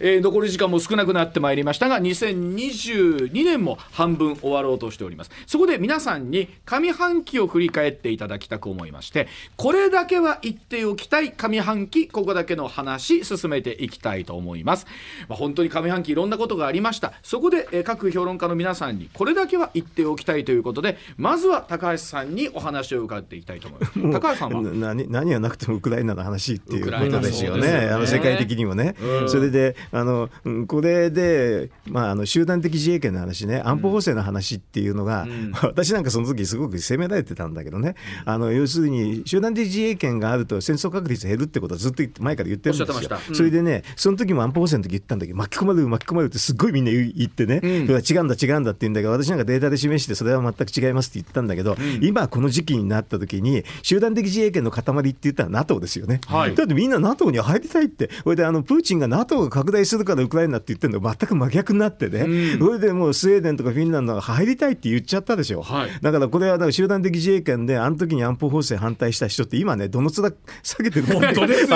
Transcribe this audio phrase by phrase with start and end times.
[0.00, 5.30] えー残り時間も少なくなってまいりましたが2022年も半分終わろうとしております。
[5.46, 11.32] そこで皆さんに上半期を振り返っていただきたく思いましてこれだけは言っておきたい。
[11.32, 14.86] 上半期ここだけの話進めていきたいと思います、
[15.28, 17.12] まあ、本当に上半期いろんなことがありました。
[17.22, 24.12] そこで、えー各評論家の皆さんにこれだけは言っておきたいということでまずは高橋さんにお話を伺っていきたいと思います。
[24.12, 24.62] 高橋さんは？
[24.62, 27.88] な何何はなくてもウクライナの話っていうことですよね、そうですよね。
[27.90, 28.94] あの世界的にもね、
[29.28, 35.26] それであのうんこれで、まあ、あの集団的自衛権の話ね、安保法制の話っていうのが、
[35.62, 43.18] 私なんかその時すごく責められてたんだけどね、あの要するに集団的自衛権があると戦争確率減るってことはずっと前から言ってるんですよ。
[43.28, 43.34] うん。
[43.34, 56.20] それでね、その時も安保法制の時言ったんだけど、巻き込まれる、巻き込まれるってすっごいみんな言言ってね、それは違うんだ、違うんだって言うんだけど、私なんかデータで示して、それは全く違いますって言ったんだけど、今この時期になった時に、集団的自衛権の塊って言ったら NATO ですよね。
[56.26, 56.54] はい。
[56.54, 65.90] だってみんな NATO に入りたいって、それであのプーチンが NATO が拡大するからウクライナって言ってるの全く真逆になってね、それでもうスウェーデンとかフィンランドが入りたいって言っちゃったでしょ、はい。
[66.00, 71.14] だからこれはだから集団的自衛権で、あの時に安保法制反対した人って、今ね、どの面下げてるか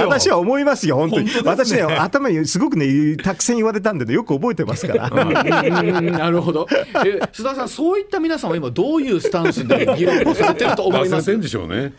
[0.06, 1.27] 私は思いますよ、本当に。
[1.27, 1.33] ね。
[1.44, 5.11] 私ね、頭にすごくね、たくさん言われたんでね、よく覚えてますから。
[5.12, 6.66] うんなるほど。
[7.05, 11.31] え須田さん、そういった皆さんは今どういうスタンスで議論をされてると思います？
[11.31, 11.41] 忘れてん。
[11.42, 11.92] でしょうね。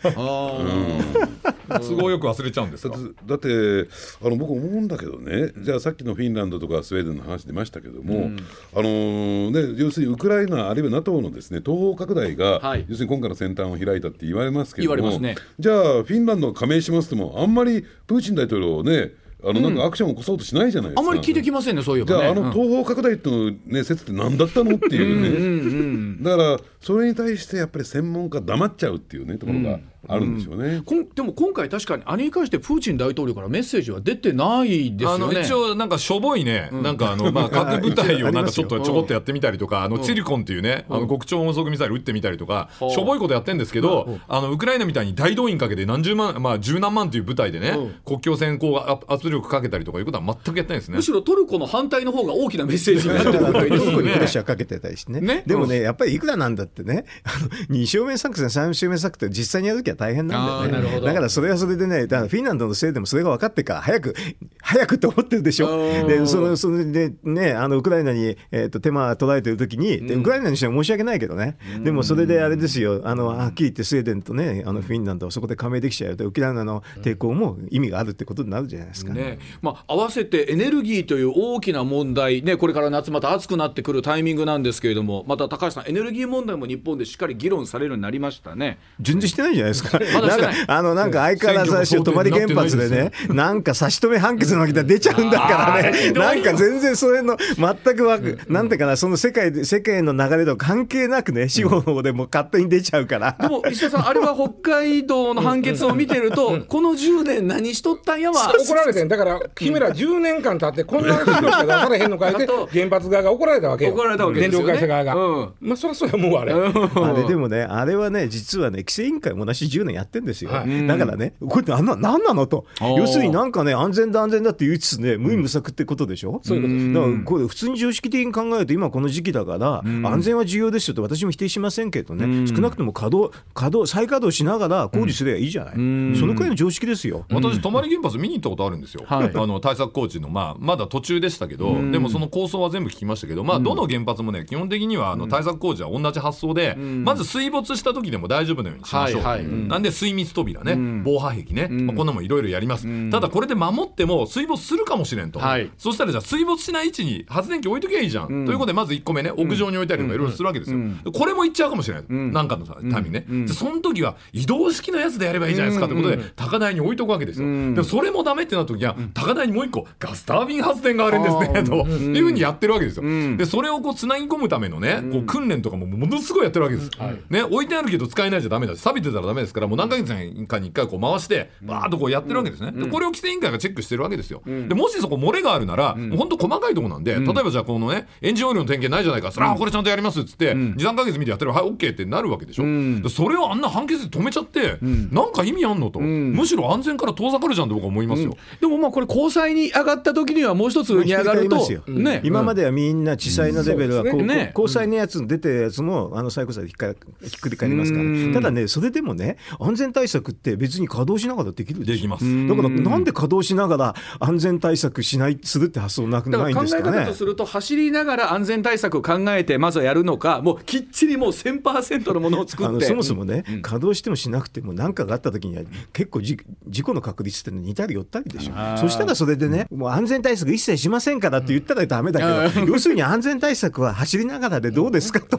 [1.68, 2.96] 都合よく忘れちゃうんですか？
[2.96, 3.88] だってだって
[4.24, 8.30] あの僕思うんだけどね、じゃあさっきのフィンランドとかスウェーデンの話出ましたけども、
[8.74, 12.84] あのね、要するにウクライナあるいは NATO のですね東方拡大が、はい。
[12.88, 15.36] 要するに今回の先端を開いたって言われますけどもね。
[15.58, 19.12] じゃあフィンランドが加盟しますともあんまりプーチン大統領ね
[19.46, 21.00] あのなんかアクションを起こそうとしないじゃないですか。
[21.00, 22.20] あんまり聞いてきませんね、そういえばね。
[22.20, 22.52] じゃああのうん。
[22.52, 26.22] 東方拡大っていうのね説って何だったのっていうね。
[26.22, 30.82] だからそれに対してやっぱり専門家黙っちゃうっていうねところがあるんでしょうね。
[30.84, 35.34] こんでも今回確かにあれに関してプーチン大統領からメッセージは出てないですあよね。
[35.34, 42.86] の一応なんかしょぼいね、なんかあのまあ核部隊をなんかちょっとちょこっとやってみたりとか、あのツィリコンっていうね、あの極超音速ミサイル撃ってみたりとか、う。
[42.86, 50.96] んしょぼいことやってんですけど、あのウクライナみたいに大動員かけて何十万まあ十何万という部隊でね、国境線こうあ圧力かけたりとかいうことは全くやってないですね。
[50.96, 51.02] む。
[51.02, 55.20] しろトルコの反対の方が大きなメッセージになってるぐらいですトルコにねプレッシャーかけてたりしてね。
[55.20, 55.42] ね。
[55.46, 61.00] でもね、やっぱりいくらなんだってね、あの2正面作戦、3正面作戦、実際にやるときは大変なんだよね。
[61.00, 64.14] だからそれはそれでね、だからフィンランドのせいでもそれが分かってから、早く、
[64.62, 66.08] 早くと思ってるでしょ、うん。
[66.08, 79.12] でそのそれでね、あのウクライナに、えー、と手間取られてるときに、で、ウクライナにしては申し訳ないけどね、でもそれであれですよ、あのはっきり言ってスウェーデンとね、あのフィンランドはそこで加盟できちゃうと、ウクライナの抵抗も意味があるってことになるじゃないですか。
[79.12, 79.38] ね。
[79.62, 88.78] まあ、合わせてエネルギーという大きな問題、ね、これから夏また暑くなってくるタイミングなんですけれどもまた高橋さんエネルギー問題も日本でしっかり議論されるようになりましたね。
[89.00, 89.83] 順次してないじゃないですか。
[90.14, 90.62] まだしてない。
[90.62, 96.12] んかあのなんか相変わらず私泊原発でね、なんか差し止め判決の時で出ちゃうんだからね。
[96.12, 103.36] なんか全然それの全くわくなんていうかなその世界で世界の流れと関係なくね司法の方でもう勝手に出ちゃうから。
[103.38, 109.08] でも石田さんあれは北海道の判決を見てるとこの10年何しとったんやは怒られてん。
[109.08, 113.92] だから君ら10年間経ってこんな資料しか出されへんのかいって 原発側が怒られたわけよ。
[113.92, 115.52] 怒られたわけ電力会社側が、うん。
[115.60, 120.50] まあそりゃそうやもうあれ、あれでもね、あれはね、実はね、規制委員会も同じ10年やってんですよ。
[120.50, 120.86] はい。
[120.86, 122.94] だからね、これなんななんなのと、ー。
[122.98, 137.24] 要するになんかね、安全だ、安全だって言いつつね、無為無策ってことでしょ、そういうことですだからこれ、普通に常識的に考えると、今この時期だから、安全は重要ですよと、私も否定しませんけどね、少なくとも稼働、稼働、再稼働しながら工事すればいいじゃない、そのくらいの常識ですよ。
[137.30, 139.30] 私、泊原発見に行ったことあるんですよ、はい。
[139.34, 155.70] あの対策工事の、まあ、まだ途中でしたけど、でもその構想は全部聞きましたけど、まあ、どの原発もね、基本的にはあの対策工事は同じ発想で、まず水没した時でも大丈夫なようにしましょう、はいはいなんで水密扉ね、防波壁ね、まあ、こんなもんいろいろやります、ただこれで守っても水没するかもしれんと、はい。
[155.78, 160.78] そしたらじゃあ水没しない位置に発電機置いときゃいいじゃん、ということで、まず1個目ね、屋上に置いたりとかいろいろするわけですよ、
[161.12, 176.90] これもいっちゃうかもしれない、なんかのさタイミングね、じゃあその時は移動式のやつでやればいいじゃないですかということで、高台に置いとくわけですよ、でもそれもダメってなった時は、高台にもう一個ガスタービン発電があるんですねというふうにやってるわけですよ、でそれをこうつなぎ込むためのね、こう訓練とかもものすごいやってるわけです、
[177.30, 180.12] ね、置いてあるけど使えないじゃダメだし錆びてたらダメですからもう何ヶ月
[180.46, 189.30] かに1回こう回してバーッとこうやってるわけですね、でこれを規制委員会がチェックしてるわけですよ、でもしそこ漏れがあるなら、もう本当細かいところなんで、例えばじゃあこのねエンジンオイルの点検ないじゃないか。
[189.32, 192.64] それはこれちゃんとやりますっつって、23ヶ月見てやってるはい OK ってなるわけでしょ、
[193.02, 194.78] でそれをあんな判決で止めちゃって、
[195.10, 201.56] なんか意味あんのと、むしろ安全から遠ざかるじゃんって僕は思いますよ、でもまあこれ高裁に上がった時にはもう一つ上に上がると
[201.88, 202.20] ね。
[202.24, 204.04] 今まではみんな地裁のレベルは
[204.52, 206.86] 高裁のやつ出てるやつもあの最高裁でひっか
[207.22, 209.38] ひっくり返りますから、ただね、それでもね、ね。
[209.58, 211.92] 安全対策って別に稼働しながらできるでしょ。
[211.94, 212.48] できます。
[212.48, 216.98] だからなんで稼働しながら安全対策しないするって発想なくないんですかね。
[217.00, 222.70] 方とすると走りながら安全対策を考えてまずはやるのかもうきっちりもう1000%のものを作って。
[222.70, 228.78] あのそもそもね、稼働してもしなくても何かがあった時には結構じ事故の確率って似たり寄ったりでしょ。
[228.78, 232.20] そしたらそれでねもう安全対策一切しませんからって言ったらダメだ
[232.50, 235.38] けど、 要するに安全対策は走りながらでどうですかと。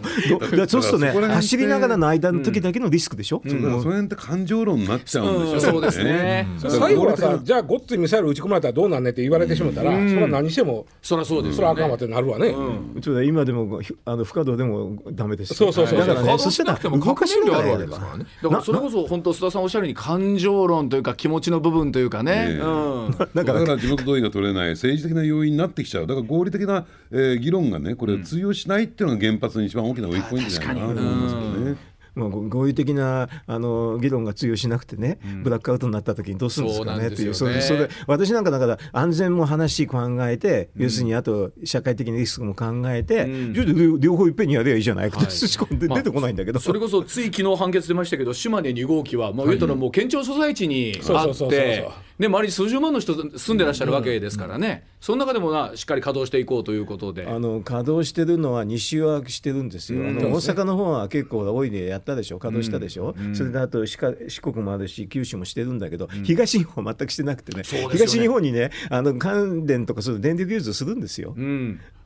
[0.67, 5.53] そうするとね走りながらの間の時だけのリスクでしょ、だからその辺って感情論になっちゃうん。
[5.53, 6.47] ですよそうですね。
[6.57, 12.55] 最後はさじゃあごっついミサイル撃ち込まれたらどうなんねって言われてしまったら、それは何してもそりゃそうですそれはあかんわってなるわね、
[13.03, 15.51] そうだ今でもひあの不稼働でもダメです。
[15.51, 15.99] よそうそうそう。
[15.99, 18.25] だからね稼そしたら働しなくても動かしながらやれば核燃料あるわけですからね。
[18.41, 22.57] だからそれこそ本当須田さんおっしゃるように感情論というか気持ちの部分というかね、ええ。
[22.57, 26.07] うん、だだかからら地元同意が取れない政治的な要因になってきちゃう。
[26.07, 31.94] だから合理的な、えー議論がねこれ通用しないっていうのが原発の一番大きなウィークポイントじゃないかなと思いますけどね。
[32.15, 51.89] まあ、ご合理的なあの議論が通用しなくてね、ブラックアウトになった時にどうするんですかねっていうねそれそれ私なんかだから安全も話考えて、要するにあと社会的なリスクも考えて、ちょっと両両方いっぺんにやればいいじゃないかって、仕込んで出てこないんだけど、それこそつい昨日判決出ましたけど島根2号機はもう言うたらもう県庁所在地にあって
[52.19, 57.27] で周りに数十万の人住んでらっしゃるわけですからね、その中でもなしっかり稼働していこうということで。
[57.27, 67.87] あの稼働してるのは西はしてるんですよ、あの大阪の方は結構大いでやったでしょ、稼働したでしょ、それであと四国もあるし、九州もしてるんだけど、東日本は全くしてなくてね、ね。
[67.91, 71.35] 東日本にね、あの関電とかそういう電力融通するんですよ。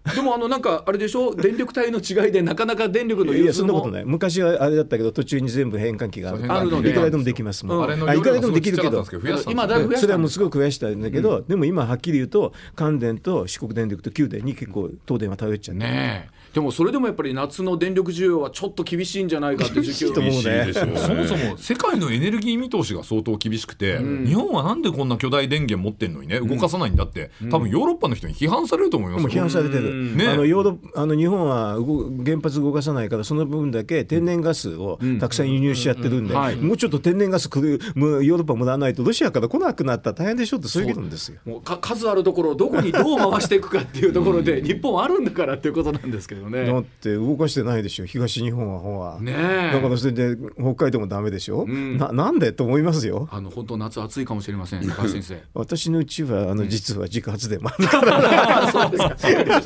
[0.05, 1.35] う んでもあのなんかあれでしょ？
[1.35, 4.05] 電力帯の違いでなかなか電力の融いやそんなことない。
[4.05, 6.69] 昔はあれだったけど途中に全部変換器がある。
[6.71, 9.05] のでいくらでもできますもん、あれのあいくらでもできるけど。
[9.49, 20.97] 今だいぶそれはもうすごく増やしたんだけど、でも今はっきり言うと関電と四国電力と九電に結構東電は頼っちゃって、ねえでもそれでもやっぱり夏の電力需要はちょっと厳しいんじゃないかって需給厳しいでしょうね。
[20.97, 29.29] そもそも世界のエネルギー見通しが相当厳しくて、日本はなんでこんな巨大電源持ってんのにね動かさないんだって、多分ヨーロッパの人に批判されると思いますよ。
[29.29, 30.27] 批判されてる、ね。
[30.27, 36.55] あのヨーロッパあの日本は動原発動かさないからその分だけ天然ガスをたくさん輸入しちゃってるんで、はい。
[36.55, 41.39] もうちょっと天然ガス来るもうヨーロッパもらわないとロシアから来なくなったら大変でしょってそういう議論ですよ。
[41.45, 46.65] もうか数あるところをどこにどう回していくかっていうところで日本はあるんだからっていうことなんですけどね。
[46.65, 49.19] だって動かしてないでしょ東日本は方は。
[49.19, 53.27] ねえだからそれで北海道もダメでしょ、ななんでと思いますよ。
[53.31, 55.41] あの本当夏暑いかもしれません高橋先生。
[55.53, 59.03] 私のうちはあの実は自家発電もあるから、そうです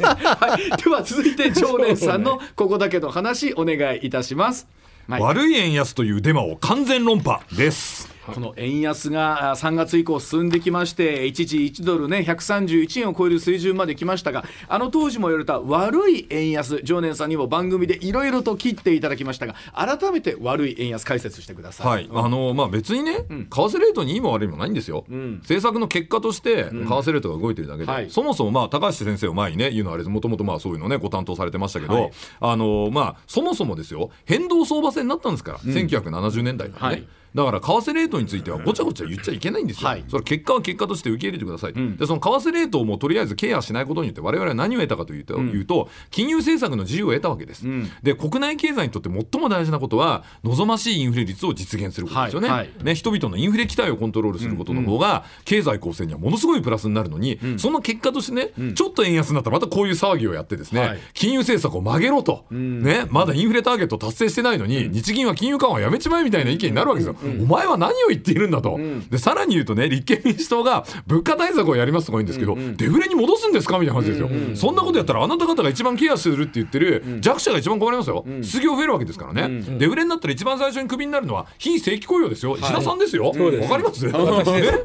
[0.02, 4.68] かはい、では続いて常連さんのここだけの話お願いいたします。
[4.68, 8.13] はい悪い円安というデマを完全論破です。
[8.26, 21.88] この円安があ3月以降進んできまして一時1ドルね131円を超える水準まで来ましたがあの当時も言われた悪い円安常念さんにも番組でいろいろと切っていただきましたが改めて悪い円安解説してください。
[21.88, 28.10] はい、あのまあ別にね、為替レートにいいも悪いもないんですよ、政策の結果として為替レートが動いてるだけで、はい。
[28.10, 32.12] そもそもまあ高橋先生を前にね言うのはあれもともとまあそういうのねご担当されてましたけど、はい。
[32.40, 34.10] あのまあそもそもですよ。
[34.26, 40.04] 変動相場制になったんですから、1970年代からね、はいだから為替レートについてはごちゃごちゃ言っちゃいけないんですよ、はい。
[40.08, 47.66] それ結果は結果として受け入れてくださいと、でその為替レートをもうとりあえずケアしないことによって我々は何を得たかというと,、いうと金融政策の自由を得たわけです、
[48.02, 52.84] で国内経済にとって最も大事なことは望ましいインフレ率を実現することですよね,、はいはい。
[52.84, 61.00] ね人々のインフレ期待をコントロールすることの方が経済構成にはものすごいプラスになるのに、その結果としてね、ちょっと円安になったらまたこういう騒ぎをやってですね、はい。
[61.14, 82.58] 金融政策を曲げろと、ね、まだインフレターゲット達成してないのに、日銀は金融緩和やめちまえみたいな意見になるわけですよ、お前は何を言っているんだと、でさらに言うとね立憲民主党が物価対策をやりますとか言うんですけど、デフレに戻すんですかみたいな話ですよ、そんなことやったらあなた方が一番ケアしてるって言ってる弱者が一番困りますよ、失業増えるわけですからね、デフレになったら一番最初にクビになるのは非正規雇用ですよ。
[82.58, 83.28] 石田さんですよ。
[83.28, 83.40] わ、か
[83.78, 84.06] ります？
[84.06, 84.12] ね？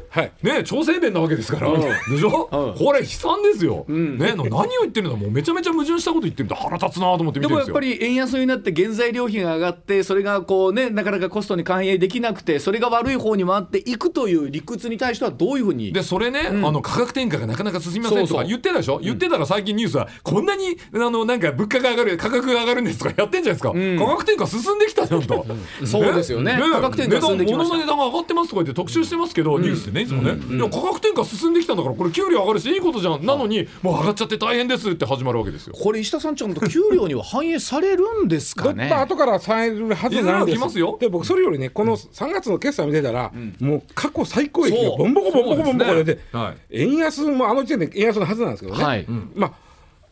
[0.09, 0.31] はい。
[0.41, 0.63] ね？
[0.63, 4.33] 調整弁なわけですから、でしょ、これ悲惨ですよ、ね？
[4.35, 5.17] 何を言ってるの？
[5.17, 18.43] もうめちゃめちゃ矛盾したこと言ってるんで腹立つなと思って見てるんですよでもやっぱり円安になって原材料費が上がってそれがこうねなかなかコストに反映できなくてそれが悪い方に回っていくという理屈に対してはどういうふうにでそれね、あの価格転嫁がなかなか進みませんとそうそう。
[18.43, 25.45] か言ってたでしょ、言ってたら最近ニュースはこんなにあのなんか物価が上がる価格が上がるんですとかやってんじゃないですか、価格転嫁進んできたじゃんと、
[25.85, 26.57] そうですよね。
[26.59, 27.75] 価格転嫁進んできました。
[27.75, 33.25] 物の値段が上がってますとか言って特集してますけど、ニュースでねいつもね、いや価格転嫁進んできたんだからこれ給料上がるしいいことじゃん。
[33.25, 35.73] なのにもう上がっちゃって大変ですって始まるわけですよ。
[35.79, 38.87] これ石田さんちゃんと給料には反映されるんですかね？
[38.89, 40.95] と後からされるはずなんですよ。
[40.97, 49.53] すで僕それよりねこの3月の決算見てたら、もう過去最高益がボンボコボンボコボンボコ出て、ねはい円安もあの時点で円安のはずなんですけどね、はいまあ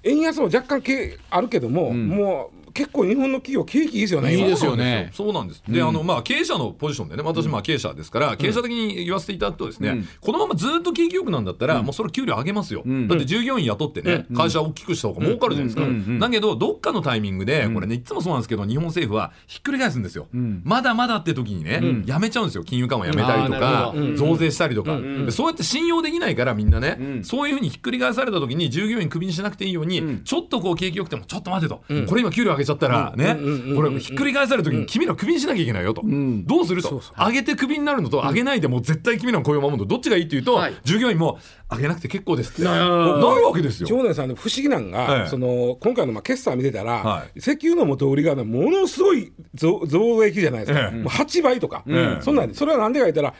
[0.03, 4.43] 円安も若干けあるけども、もう結構日本の企業景気いいですよね今。
[4.43, 5.09] いいですよね。
[5.11, 5.63] そうなんです。
[5.67, 12.83] で、あのまあ経営者のポジションでね、私まあ経営者ですから、経営者的に言わせていただくとですね、このままずっと景気よくなんだったら、もうそれ給料上げますよ。
[13.07, 16.19] だって従業員雇ってね、会社を大きくした方が儲かるじゃないですか。
[16.19, 20.27] だけどどっかのタイミングで、これねいつもそうなんですけど、日本政府はひっくり返すんですよ。
[20.63, 22.63] まだまだって時にね、やめちゃうんですよ。
[22.63, 24.99] 金融緩和やめたりとか増税したりとか。
[24.99, 33.35] でそうやって信用できないからみんなね、そういうふうにひっくり返された時に従業員クビにしなくていいように、ちょっとこう景気よくてもちょっと待てと、これ今給料上げちゃったらね、
[33.75, 36.83] これひっくり返される時に君らクビにしなきゃいけないよと、どうする？
[36.83, 40.73] と上げてクビになるのと上げないでもう絶対君らの雇用を守るのどっちがいいっていうと、はい。
[40.83, 41.39] 従業員も
[41.71, 42.63] 上げなくて結構ですって。
[42.63, 43.87] なるわけですよ。
[43.87, 45.29] 長男さんの不思議なんが、はい。
[45.29, 53.33] その今回のまあ決算見てたら、は石油の元売りがねものすごい増増益じゃないですか、う8倍とか、ええそんなんでそれはなんでか言ったら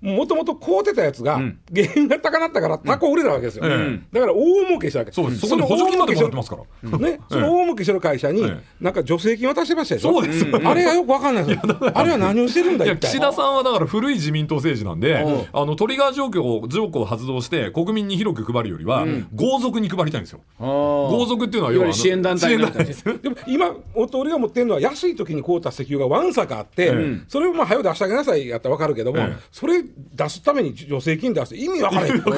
[0.00, 5.10] もともと買うてたやつが、原油が高なったからタコ売れたわけですよ、えだから大儲けしたわけ。
[5.10, 5.40] そうです。
[5.40, 6.98] そこに補助金までもらってますから。
[6.98, 10.46] ね、その大向けしてる会社に、えなんか助成金渡してましたでしょ、そうです。
[10.64, 12.88] あれがよくわかんないですよ、あれは何をしてるんだい？
[12.88, 20.40] や一体岸田さんはだから古い自民党政治なんで、あのトリガー条項を条項を発動して国民に広く配るよりは、豪族に配りたいんですよ。
[20.58, 23.04] 豪族っていうのは要は支援団体です。
[23.20, 26.94] でも今、元売りが持ってるのは安い時に買うた石油がわんさかあって、
[27.26, 29.82] それをまあ早う出してあげなさいやったら分かるけども、ええそれ
[30.14, 32.30] 出すために助成金出す意味分からへん、も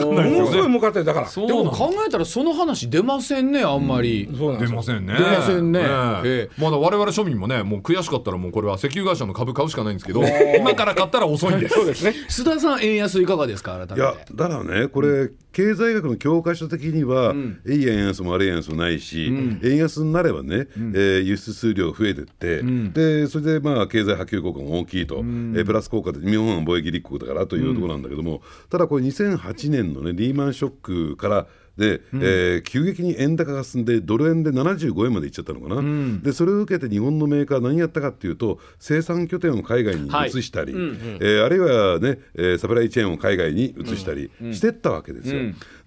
[0.42, 1.04] のすごい儲かってる。
[1.04, 1.26] だから。
[1.26, 5.14] そうでも考えたらその話出ませんねあんまり、そうなん出ませんね。
[5.14, 5.80] 出ませんね。
[5.80, 6.50] ええ。
[6.58, 10.22] えまだ我々庶民もね、もう悔しかったらもうこれは石油会社の株買うしかないんですけど、
[10.58, 11.74] 今から買ったら遅いんです。
[11.74, 12.14] そうですね。
[12.28, 13.94] 須田さん円安いかがですか改めて。
[13.94, 17.34] いやだからねこれ、経済学の教科書的には、
[17.66, 19.26] いい円安も悪い円安もないし、
[19.64, 45.40] 円安になればね、えー輸出数量が増えてって、でそれでまあ経済波及効果も大きいと、えープラス効果で日本は貿易立国だからというところなんだけども、ただこれ2008年のねリーマンショックからで、えー急激に円高が進んでドル円で75円までいっちゃったのかな、でそれを受けて日本のメーカーは何やったかっていうと生産拠点を海外に移したり、えーあるいはね、えーサプライチェーンを海外に移したりしてったわけですよ。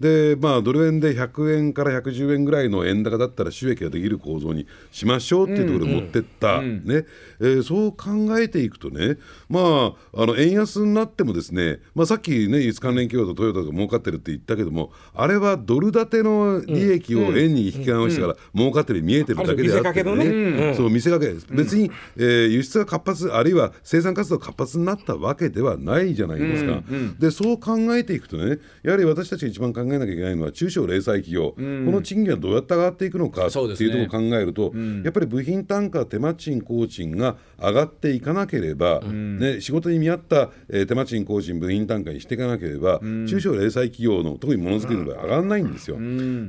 [0.03, 7.05] でまあドル円で100円から110円ぐらいの円高だったら収益ができる構造にしましょうっていうところに持ってった、ね。
[7.39, 9.17] えーそう考えていくとね
[9.48, 20.74] まああの円安になってもですね、まあ、さっきね輸出関連企業とトヨタが儲かってるって言ったけどもあれはドル建ての利益を円に引き換えしたから儲かってる見えてるだけであって、ね。
[20.75, 21.33] そう見せかけ。
[21.51, 26.81] 別に、えー輸出が活発あるいは生産活動が活発になったわけではないじゃないですか、
[27.19, 34.73] でそう考えていくとねやはり私たちが一番考えなきゃいけないのは中小零細企業、この賃金はどうやって上がっていくのかっていうところを考えると、
[35.03, 45.98] やっぱり部品単価手間賃工賃が上がっていかなければ、ね、仕事に見合った、えー手間賃工賃部品単価にしていかなければ、中小零細企業の特にものづくりの場合上がらないんですよ。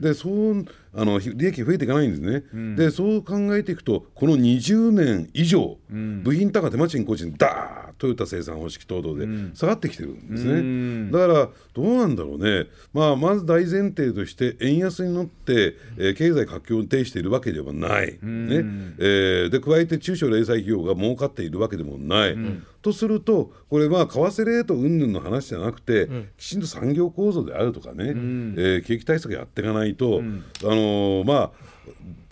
[0.00, 0.64] でそう
[0.96, 18.18] あのひ利益増えていかないんですね、でそう考えていくとこの20年以上、部品単価手間賃工賃ダーットヨタ生産方式等々で下がってきてるんですね、だからどうなんだろうね、まあ、まず大前提として円安に乗って、えー経済活況に呈しているわけではない、ね。
[18.98, 22.36] えーで加えて中小零細企業が儲かっているわけでもない、
[22.82, 31.50] とするとこれまあ為替レート云々の話じゃなくて、きちんと産業構造であるとかね、えー景気対策やっていかないと、あのーまあ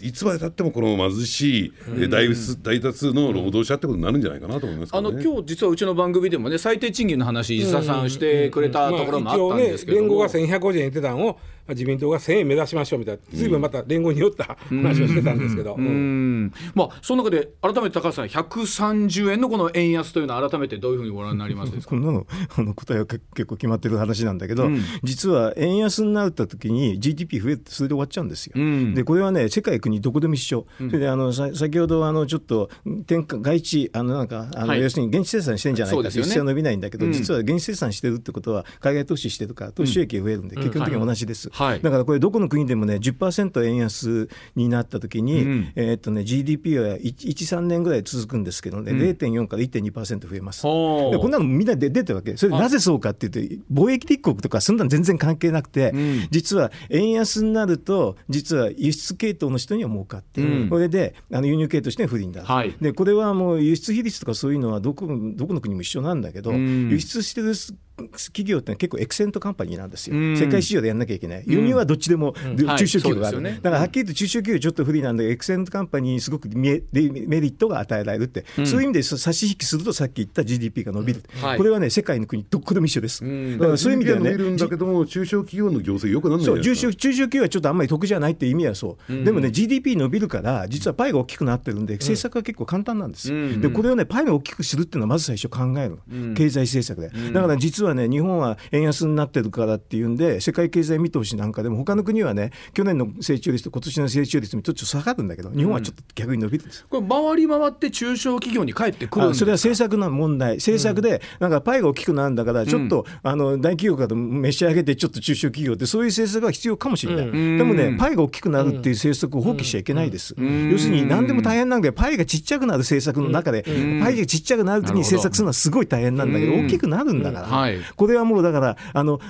[0.02, 2.28] いつまでたってもこの貧しい、えー大
[2.62, 5.00] 大多数の労働者ってことになるんじゃないかなと思いますけあ。
[5.00, 16.52] の今日実はうちの番組でもね最低賃金の話石田さんしてくれたところもあったんですけどね、連合が1150円言ってたのを、自民党が1000円目指しましょうみたいな、ずいぶんまた連合によった話をしてたんですけど、うーん。
[16.74, 21.90] まあその中で改めて高橋さん130円のこの円安というのは改めてどういうふうにご覧になりますですか？
[21.94, 24.68] こんなの あの答えは結結構決まってる話なんだけど、
[25.02, 28.60] 実は円安になった時に GDP 増えてそれで終わっちゃうんですよ。
[28.60, 28.94] ん。
[28.94, 34.82] でこれはね世界国どこでも一緒、それであのさ先ほどあのちょっと外地あのなんかあの、はい。
[34.82, 36.26] 要するに現地生産してんじゃないかってそうですよね。
[36.26, 37.12] 実際は伸びないんだけど、うん。
[37.12, 41.80] 実は現地生産してるってことは海外投資してるから投資収益が増えるんで、結局的に同じです、はい。
[41.80, 45.72] だからこれどこの国でもね10%円安になった時に、うん。
[45.74, 50.62] えーっとね GDP は13年ぐらい続くんですけどね、0.4から1.2%増えます。
[50.62, 51.30] こん。
[51.30, 53.32] なのみんなで出てるわけそれなぜそうかっていう。
[53.32, 53.40] と
[53.72, 60.68] 貿易立国とかそんなの全然関係なくて、ん実は円安になると実は輸出系統の人には儲かって、うん。
[60.68, 62.74] これであの輸入系統としては不利になる、はい。
[62.80, 66.90] でこれはもう輸出比率とかそういうのはどこどこの国も一緒なんだけど、ん。
[66.90, 67.54] 輸出してる
[67.96, 70.36] 企業って結構エクセントカンパニーなんですよ、うん。
[70.36, 73.58] 世界市場でやんなきゃいけない、輸入はどっちでも、中小企業がある、ね。
[73.62, 81.58] だからはっきり言って中小企業ちょっと不利なんで、エクセントカンパニーにすごくメリットが与えられるって、そういう意味で差し引きすると、さっき言った GDP が伸びる、はい。
[81.58, 83.24] これはね、世界の国、どこでも一緒です。
[83.24, 83.58] ん。
[83.58, 95.98] だからそういう意味ではね伸びるんだけども、中小企業の業績よくならないじゃそう中小中小企業はちょっとあんまり得じゃないっていう意味はそう、でもね、GDP 伸びるから、実はパイが大きくなってるんで、政策は結構簡単なんですよ、でこれをね、パイを大きくするっていうのは、まず最初考える
[96.30, 97.10] の、経済政策で。
[97.32, 106.86] だから実はね、日本は円安になってるからっていうんで、世界経済見通しなんかでも、他の国はね、去年の成長率と今年の成長率もちょっと下がるんだけど、日本はちょっと逆に伸びるんですよ。
[106.88, 120.34] これ回り回って中小企業に返ってくるそれは政策の問題、政策で、なんかパイが大きくなるんだから、ちょっと、あの大企業から召し上げて、ちょっと中小企業って、そういう政策が必要かもしれない、でもね、パイが大きくなるっていう政策を放棄しちゃいけないです。
[120.38, 123.64] 要するに、何でも大変なんだけど、パイがちっちゃくなる政策の中で、
[124.02, 129.20] パイがちっちゃくなる時に政策するのはすごい大変なんだけど、大きくなるんだから、はいこれはもうだから、あの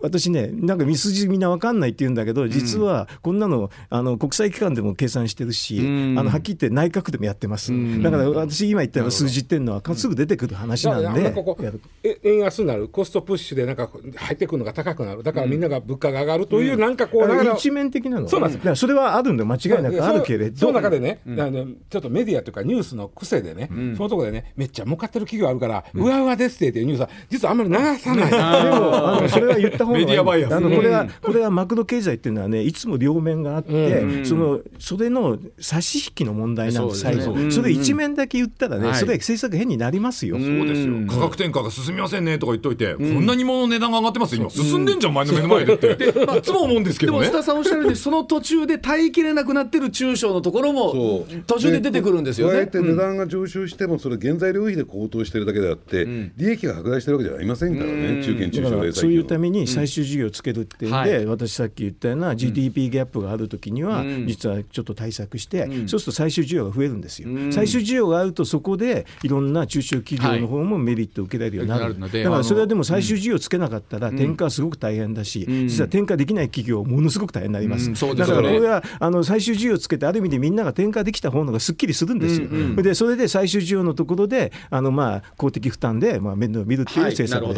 [0.00, 5.82] 私ね、なんか見筋みんな分かんないって言うんだけど、実はこんなの、あの国際機関でも計算してるし、あ
[6.22, 7.72] のはっきり言って内閣でもやってます。
[8.02, 11.30] だから私、今言ったような数字っていうのは、すぐ出てくる話なんで。
[11.30, 11.80] こうやる。
[12.02, 12.88] え円安になる。
[12.88, 15.22] コストプッシュでなんか入ってくるのが高くなる。
[15.22, 18.28] だからみんなが物価が上がるというなんかこうだから一面的なの。
[18.28, 18.74] そうなんです。
[18.76, 20.58] それはあるんで間違いなくあるけれど。
[20.58, 28.30] その中でね、あのちょっとメディアというかニュースの癖でね、そのところでねめっちゃ儲かってる企業あるから、うわうわですっていうニュースは実はあんまり流さない。
[28.30, 30.06] でもあのそれは言った方がいい。
[30.06, 38.96] メディアバイアスあのこれはこれはマクロ経済っていうのはねいつも両面があって、そのそれの差し引きの問題なんです最後それ一面だけ言ったらね、はい。
[38.96, 40.36] それ政策変になりますよ。
[40.36, 40.94] そうですよ。
[41.08, 44.50] 価格転嫁が進みませんねとか言っといて、こんなに物の値段が上がってますよ今。
[44.50, 46.38] 進んでんじゃん前の目の前でって。
[46.38, 47.20] いつも思うんですけどね。
[47.20, 52.54] でも須田さんおっしゃるようにその途中で耐えきれなくなってる中小のところも途中で出てくるんですよね。
[52.54, 67.28] 加えて値段が上昇しても、それ原材料費で高騰してるだけであって、利益が拡大してるわけじゃありませんからね、中堅中小そういうために最終事業をつけるっていうんで、私さっき言ったような GDP ギャップがあるときには、実はちょっと対策して、そうすると最終需要が増えるんですよ。
[67.50, 71.98] 最終需要があるとそこでいろんな中小企業の方もメリットを受けられるようになる。
[71.98, 77.92] のでだからそれはでも最終需要つけなかったら転嫁はすごく大変だし、実は転嫁できない企業ものすごく大変になります。
[78.16, 82.48] だからこれはあの最終需要つけてある意味でみんなが転嫁できた方のがすっきりするんですよ。
[82.82, 87.51] でそれで最終需要のところであのまあ公的負担でまあ面倒を見るっていう政策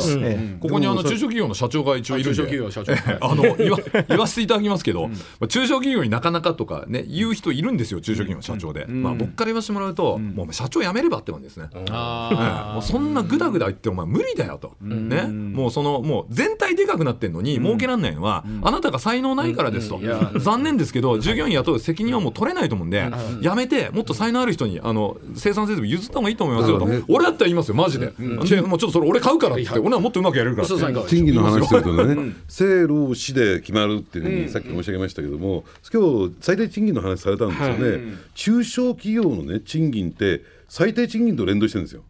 [0.60, 2.32] ここにあの中小企業の社長が一応いる。
[2.32, 2.94] んで中小企業社長。
[3.20, 20.00] あの言わ言わせていただきますけど、まあ中小企業になかなかとかね言う人いるんですよ中小企業の社長で、まあ、僕から言わせてもらうと、もう社長辞めればって感じですね、あもうそんなぐだぐだ言ってお前無理だよと、ね、もうそのもう全体でかくなってんのに儲けられないのは、あなたが才能ないからですと、
[20.38, 27.74] 残念ですけど従業員雇う責任はもう取れないと思うんで、やめてもっと才能ある人にあの生産設備譲った方がいいと思いますよと、俺だったら言いますよ。
[27.74, 28.60] マジで、で。
[28.62, 30.68] もうちょっとそれ俺買うからって言って、俺はもっとうまくやれるから。
[30.68, 40.42] 賃金の話するとね、政労使で決まるっていうふうにさっき申し上げましたけども、今日最低賃金の話されたんですよね、中小企業のね賃金って
[40.74, 42.02] 最低賃金と連動してるんですよ、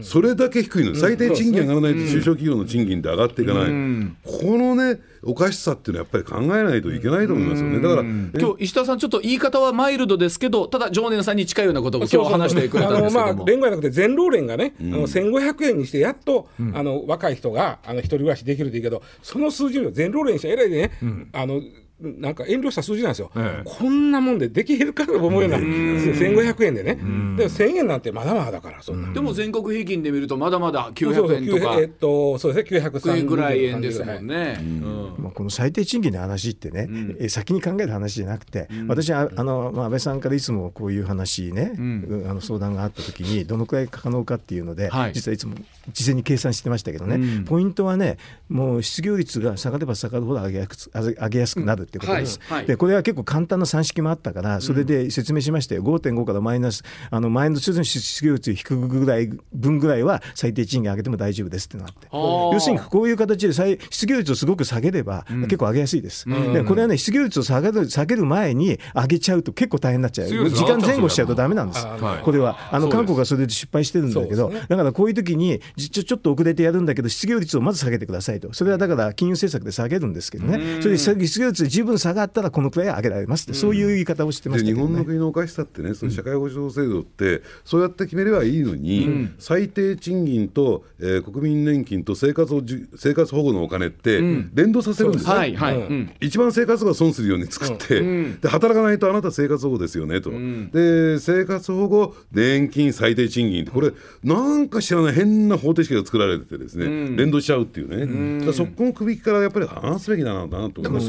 [0.00, 7.82] それだけ低いの、最低賃金上がらないと中小企業の賃金って上がっていかない、このねおかしさっていうのはやっぱり考えないといけないと思いますよね。
[7.82, 21.60] だから今日石田さんちょっと言い方はマイルドですけどただ常念さんに近いようなことを今日話してくれたんですけあのどもまあ連合じゃなくて全労連がね、あの1500円にしてやっと、あの若い人があの一人暮らしできるといいけどその数字を全労連にしたらえらいでね、あの
[22.00, 23.62] なんか遠慮した数字なんですよ、ええ。
[23.64, 31.76] こんなもんでできるかと思うような、1500円でね、で1000円なんてまだまだだからそんな、でも全国平均で見るとまだまだそうそう900円とか。
[31.80, 34.58] えっとそうですね930円ぐらい円ですもんね。
[34.60, 35.14] うん。
[35.18, 42.26] まあ、この最低賃金の話ってね、え先に考える話じゃなくて、私はあの、まあ、安倍さんからいつもこういう話ね、うん。
[42.28, 45.12] あの相談があった時にどのくらい可能かっていうので、はい。
[45.14, 45.56] 実はいつも
[45.92, 52.38] 事前に計算してましたけどね、ポイントはねもう失業率が下がれば下がるほど上げやす上げ上げやすくなるってことです。
[52.48, 62.06] はいはいでこれは結構簡単な算式もあったからそれで説明しましたよ、5.5からマイナスあの前の年の失業率を引くぐらい分ぐらいは最低賃金上げても大丈夫ですってなって。
[62.08, 66.26] ー要するにこういう形で再失業率をすごく下げれば、結構上げやすいです。
[66.52, 70.28] でこれはね失業率を下げる下げる前に上げちゃうと結構大変になっちゃう。
[70.28, 71.86] 時間前後しちゃうとダメなんです。
[71.86, 78.52] はいこれはあの韓国はそれで失敗してるんだけど、だからこういう時にじちょちょっと遅れてやるんだけど失業率をまず下げてくださいと。
[78.52, 80.80] それはだから金融政策で下げるんですけどね。
[80.80, 84.94] それで失業率で十分下がったらこのくらい上げられますって、そういう言い方をしてまで日したけどね。
[84.94, 94.20] 本の国のおかしさってね、その社会保障制度って、そうやって決めればいいのに、最低賃金と、えー国民年金と生活をじ生活保護のお金って、
[94.54, 95.82] 連動ささせるんですよ、はいはい、うん。
[95.82, 96.10] うん。
[96.20, 103.92] 一番生活保護が損するように作って、で働かないとあなた生活保護ですよねと、で生活保護年金最低賃金ってこれ
[104.24, 106.86] なんか知らない変な方程式が作られててですね、
[107.16, 111.08] 連動しちゃうっていうね、だからそこの首からやっぱり話すべきだなと思います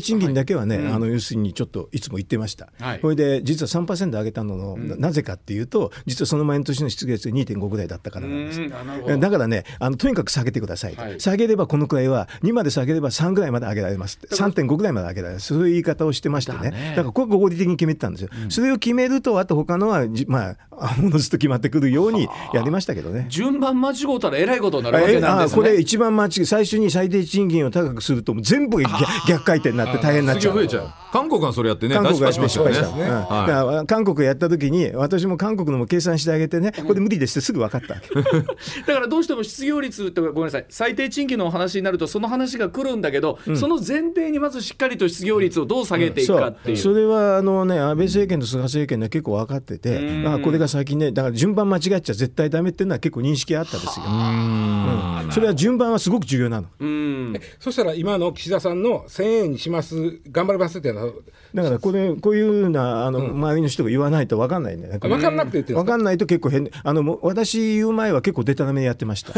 [0.00, 3.00] 賃金だけはね、あの要するにちょっといつも言ってました、はい。
[3.00, 9.18] これで実は3%上げたのの、ななぜかっていうと、実はその前の年の失業率が2.5ぐらいだったからなんです。
[9.18, 11.20] だからねあの、とにかく下げてくださいと、はい。
[11.20, 14.18] 下げればこのくらいは、2まで下げれば3ぐらいまで上げられます。
[14.18, 20.56] って、3.5ぐらいまで上げられます、そういう言い方をしてましてね、だからこれ、合理的に決めてたんですよ、それを決めると、あと他のは、じまあ、
[20.98, 23.26] おのずと決まってくるようにやりましたけどね。
[23.28, 25.60] 順番間違うたらえらいことになるわけなんですね。
[25.60, 28.94] あこれ一番間違い最初に最低賃金を高くするともう全部逆
[29.28, 30.54] 逆回転になって大変になっちゃう。
[30.54, 31.00] 失業増えちゃう。
[31.12, 33.46] 韓国はそれやってね韓国が出しましたよね失敗した、うんはい。
[33.48, 38.14] だから韓国やった時に私も韓国のも計算してあげてねこれ無理ですってすぐ分かったわけ。
[38.86, 46.76] だからどうしても失業率ってごめんなさい最低賃金のお話になるとその話が来るんだけど、その前提にまずしっかりと失業率をどう下げていくそかっていう。
[46.76, 55.28] うそれはあの、ね、安倍政権と菅政権で結構分かってて、あこれが最近ねだから順番間違っちゃ絶対ダメっていうのは結構認識あったですよ、うん。
[55.32, 56.68] それは順番はすごく重要なの。
[56.78, 57.40] うん。
[57.58, 61.06] そしたら今の岸田さんの1000円にします頑張りますっていうの。
[61.06, 61.12] は
[61.54, 65.80] だからこれこういうようなあの、周りの人が言わないと分かんないんだよね分かんなくて言ってか？
[65.80, 69.32] 分かんないと結構変あのもう私言う前は結構デタラメやってました、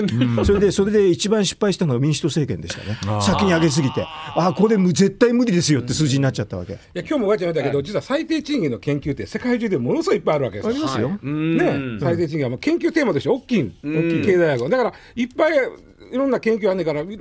[0.44, 3.20] それでそれで一番失敗したのは民主党政権でしたね。
[3.22, 10.70] 先に上げすぎてあこれむ絶対無理ですよって数字になっちゃったわけ、いや今日もおばあちゃん言ったけど、実は最低賃金の研究って世界中でものすごいいっぱいあるわけですよ。
[10.70, 15.52] ありますよ、ね、最低賃金はもう研究テーマとして大きい、大きい経済学だからいっぱい
[16.12, 17.18] いろんな研究あんねんから勉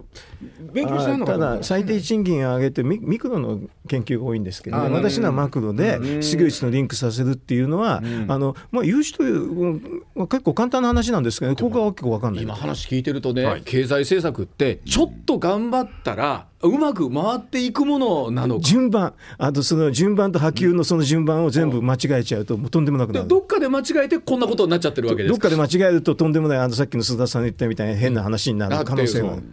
[0.88, 12.44] 強してはんのかたなだ最低賃金を上げてミミクロの研究が多いんですけど、ね、私のはマクロで失業率のリンクさせるっていうのは、あのまあ、言う人うん結構簡単な話なんですけど、ここが結構分かんない。
[12.44, 13.62] 今話聞いてるとね、はい。
[13.62, 18.62] 経済政策ってちょっと頑張ったらうまく回っていくものなのか。
[18.62, 19.14] 順番。
[19.38, 23.28] あとその順番と波及のその順番を全部間違えちゃうともうとんでもなくなる。
[23.28, 25.50] でどっかで間違えてこんなことになっちゃってるわけですか。
[25.50, 29.44] どっかで間違えるととんでもないあのさっきの須田さんの言ったみたいな変な話になる可能性がある。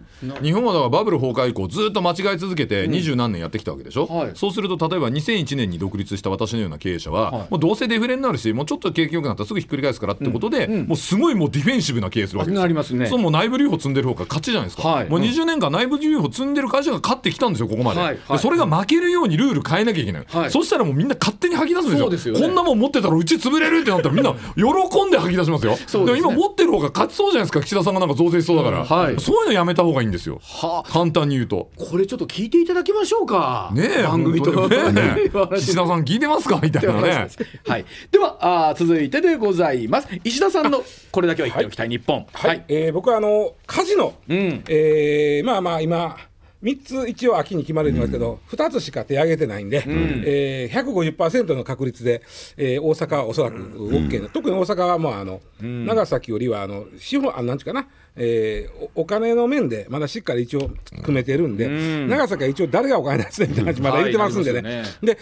[0.43, 4.31] 日本はだからバブル崩壊以降ずっと間違い続けて二十何年やってきたわけでしょ、はい。
[4.35, 12.63] そうすると例えば2001年に独立した私のような経営者は、もうどうせデフレになるしもうちょっと景気良くなったらすぐひっくり返すからってことで、もうすごいもうディフェンシブな経営するわけですよ。
[12.63, 13.07] なりますね。
[13.07, 15.09] そうもう内部留保積んでる方が勝ちじゃないですか、はい。
[15.09, 18.19] もう20年間内部留保積んでる会社が勝ってきたんですよここまで,、はいはい。
[18.33, 20.51] でそれが負けるようにルール変えなきゃいけない、はい。
[20.51, 22.19] そしたらもうみんな勝手に吐き出すんですよ。
[22.19, 22.41] すよね。
[22.41, 25.73] こんなもん持ってたらうち潰れるってなったらみんな喜んで吐き出しますよ。
[25.73, 26.05] ですね。
[26.05, 29.21] でも今持ってる方が勝ちそうじゃないですか岸田さんがなんか増税しそうだから、はい。
[29.21, 30.41] そういうのやめた方がいいんですよ。
[30.43, 30.91] はあ。
[30.91, 31.71] 簡単に言うと。
[31.77, 33.71] これちょっと聞いていただきましょうか。
[33.73, 34.53] ねえ、番組と。
[34.53, 34.95] 本当に。
[34.99, 35.67] ねお話。
[35.67, 37.29] 岸田さん聞いてますかみたいなね。
[37.67, 37.85] はい。
[38.11, 40.09] ではあー続いてでございます。
[40.25, 42.27] 石田さんのこれだけは言っておきたい日本。
[42.33, 44.65] はい、えー僕はあのカジノ、ん。
[44.69, 46.17] えーまあまあ今
[46.63, 52.23] 3つ一応秋に決まるんですけど、2つしか手挙げてないんで、えー、150%の確率で、
[52.57, 60.71] えー大阪はおそらく OK な、特に大阪はもうあの、長崎よりはあの資本あなんちゅうかな、えーおお金の面でまだしっかり一応
[61.05, 61.69] 組めてるんで、
[62.09, 64.57] 長崎は一応誰がお金出すねみたいな話まだ言ってますんでね。
[64.57, 65.19] はいなりますで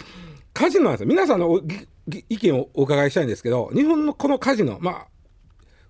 [0.55, 1.07] カジノなんですよ。
[1.09, 5.07] 皆さんのおぎぎ意見をお伺いしたいんですけど日本のこのカジノまあ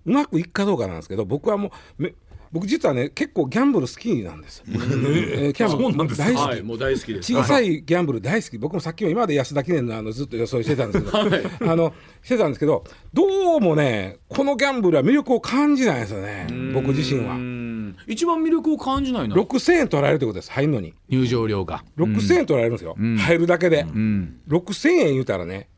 [0.05, 2.13] うまくいくかどうかなんですけど僕はもうめ
[2.51, 4.59] 僕実はね結構ギャンブル好きなんです。
[4.59, 4.65] よ。
[4.67, 7.33] えーギャンブル大好き、はい、もう大好きです。
[7.33, 8.57] 小さいギャンブル大好き。
[8.57, 11.19] 僕もさっきも今まで安田記念のあのずっと予想してたんですけど、
[11.71, 12.83] あのしてたんですけど
[13.13, 16.47] どうもねこのギャンブルは魅力を感じないんですよね。
[16.73, 17.35] 僕自身は。
[17.35, 17.67] うん
[18.05, 20.51] 一番魅力を感じないのは？6000円取られるってことです。
[20.51, 20.93] 入るのに。
[21.09, 21.83] 入場料が。
[21.97, 25.69] 6000円取られるんですよ、入るだけで、6000円言うたらね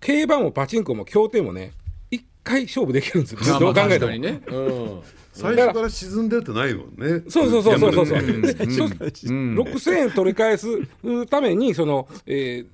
[0.00, 1.72] 競馬もパチンコも競艇もね
[2.10, 3.58] 1回勝負できるんですよ。
[3.58, 4.40] どう考えても、確かにね。
[4.48, 5.02] うん。
[5.32, 7.22] 最初から沈んでってないもんね。
[7.28, 8.06] そうそうそうそうそう。
[8.06, 8.18] そう。
[8.18, 12.66] ギャンブルねでそ6000円取り返すためにその、えー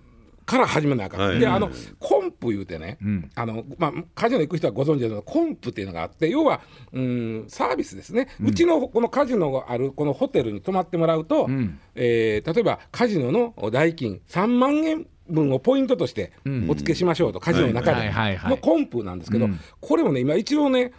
[0.48, 1.38] から始めなあかん、はい。
[1.38, 2.96] であのコンプ言うてね、
[3.34, 11.48] あのまあ、カジノ行く人はご存知だけどコンプっていうのがあって要はうんサービスですね、うちのこのカジノがあるこのホテルに泊まってもらうと、
[11.94, 16.32] えー例えばカジノの代金3万円分をポイントとして
[16.66, 18.10] お付けしましょうと、カジノの中で
[18.44, 19.48] のコンプなんですけど、
[19.82, 20.92] これもね今一応ね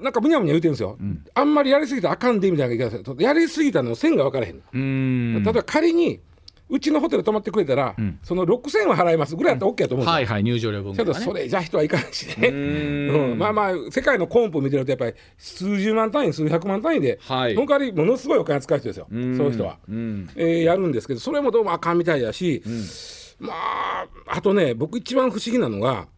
[0.00, 0.98] なんかむにゃむにゃ言うてるんですよ、
[1.34, 3.22] あんまりやりすぎたらあかんでみたいな言い方。
[3.22, 5.42] やりすぎたの線が分からへん、うん。
[5.42, 6.20] 例えば仮に
[6.68, 11.14] うちのホテル泊まってくれたら、その6000円は払いますぐらいだったら OK やと思うんですよ、はいはい入場料分けど。
[11.14, 13.38] それじゃ人はいかんしね、うん。
[13.38, 17.54] まあまあ世界のコンプ見てるとやっぱり数十万単位数百万単位で、はい。
[17.54, 22.62] その代わりものすごいお金使う人ですよ、そういう人は、えーやるんですけどそれもどうもあかんみたいだし、
[23.38, 26.08] まああとね僕一番不思議なのが、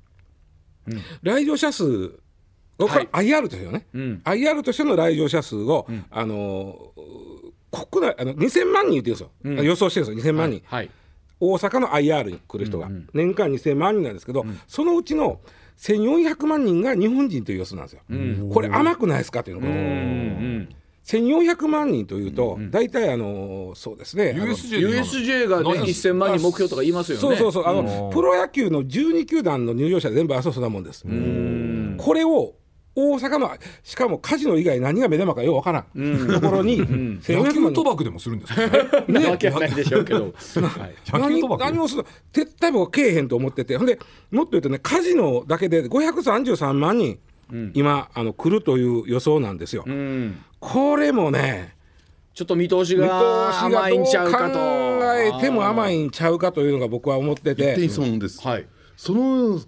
[1.23, 2.19] 来場者数
[2.87, 3.87] これ IR としてのね、
[4.25, 6.93] IR としての来場者数を、あの
[7.71, 9.31] 国内あの2000万人って言うんですよ、
[9.65, 10.35] 予想してるんですよ。
[10.35, 10.91] 2000万人、はい。
[11.41, 15.41] 大阪の IR に来る人が、年間2000万人なんですけど、そのうちの
[15.79, 18.03] 1400万人が日本人という予想なんですよ。
[18.53, 19.69] これ甘くないですかというのが、
[21.05, 24.35] 1400万人というと、大体あのそうですね。
[24.37, 27.21] USJ USJ がね何1000万人目標とか言いますよね。
[27.21, 27.67] そうそうそう。
[27.67, 30.83] あのプロ野球の12球団の入場者全部あそうそんなもん。
[30.83, 31.05] です。
[31.99, 32.55] これを
[32.99, 33.51] 大阪の
[33.85, 38.61] しかもカジノ以外何が目玉かようわからん、ところに、野1400球賭博でもするんですか
[39.07, 40.35] なわけはないでしょうけど、
[41.13, 41.83] 何何博。
[41.85, 43.77] をする絶対僕はけえへんと思ってて。
[43.77, 44.01] ほんで
[44.33, 47.21] もっと言うとねカジノだけで533万人、
[47.75, 50.43] 今あの来るという予想なんですよ、うん。
[50.59, 51.77] これもね
[52.35, 57.77] ちょっと見通し見通がしが甘いんちゃうかどとう考えても甘いんちゃうかというのが僕は思ってて。
[58.43, 58.67] はい。
[58.97, 59.61] その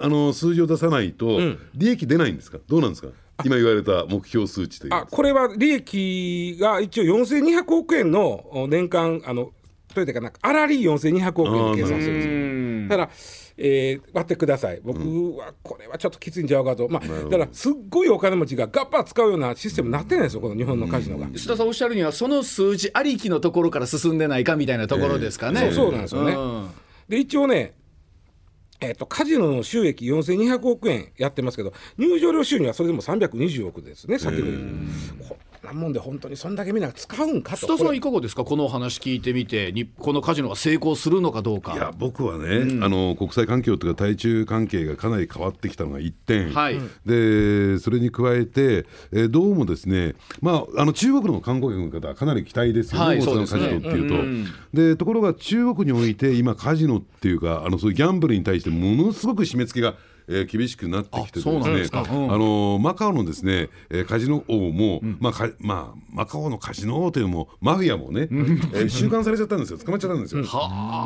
[0.00, 1.38] あの数字を出さないと、
[1.74, 2.58] 利益出ないんですか？
[2.68, 3.08] どうなんですか？
[3.44, 4.94] 今言われた目標数値という。
[4.94, 9.50] あこれは利益が一応4200億円のお年間あの
[9.94, 12.34] というかなんか粗利4200億円で計算してるんですよ。
[12.34, 12.88] うん。
[12.88, 13.10] だから、
[13.58, 14.80] えー割ってください。
[14.82, 15.00] 僕
[15.36, 21.26] はこれはちょっときついんちゃうかと、まあ、だからすっごいお金持ちがガッパー使うようなシステムになってないんですよこの日本のカジノが。
[21.28, 26.34] 須田さんおっしゃるにはその数字ありきのところから進んでないかみたいなところですかね、そうそうなんですよね。
[26.34, 26.70] ん。
[27.08, 27.74] で一応ね
[28.80, 34.46] えっとカジノの収益4200億円やってますけど入場料収入はそれでも320億ですねさっきの
[35.28, 35.36] こ
[35.72, 37.66] んなもんで本当にそんだけみんな使うんかと。
[37.66, 38.44] 須田さんいかがですか？
[38.44, 41.74] このお話聞いてみてにこのカジノが成功するのかどうか。
[41.74, 46.78] いや僕はね、あの国際環境というか対中関係がかなり変わってきたのが一点、はい。
[47.04, 53.80] でそれに加えて、えーどうもですね、まあ、あの中国の観光客の方はかなり期待ですよね、はい大阪のカそうですね。
[53.80, 54.76] ジノっていうと。
[54.76, 59.94] でところが中国において今カジノっていうかあのそういうギャンブルに対してものすごく締め付けが
[60.28, 62.02] えー厳しくなってきててあそうなんですか。
[62.02, 62.32] うん。
[62.32, 69.78] あのマカオのですね、えーカジノ王も、まあかまあ、マカオのカジノ王というのもマフィアもね、えー収監されちゃったんですよ。
[69.78, 70.42] 捕まっちゃったんですよ。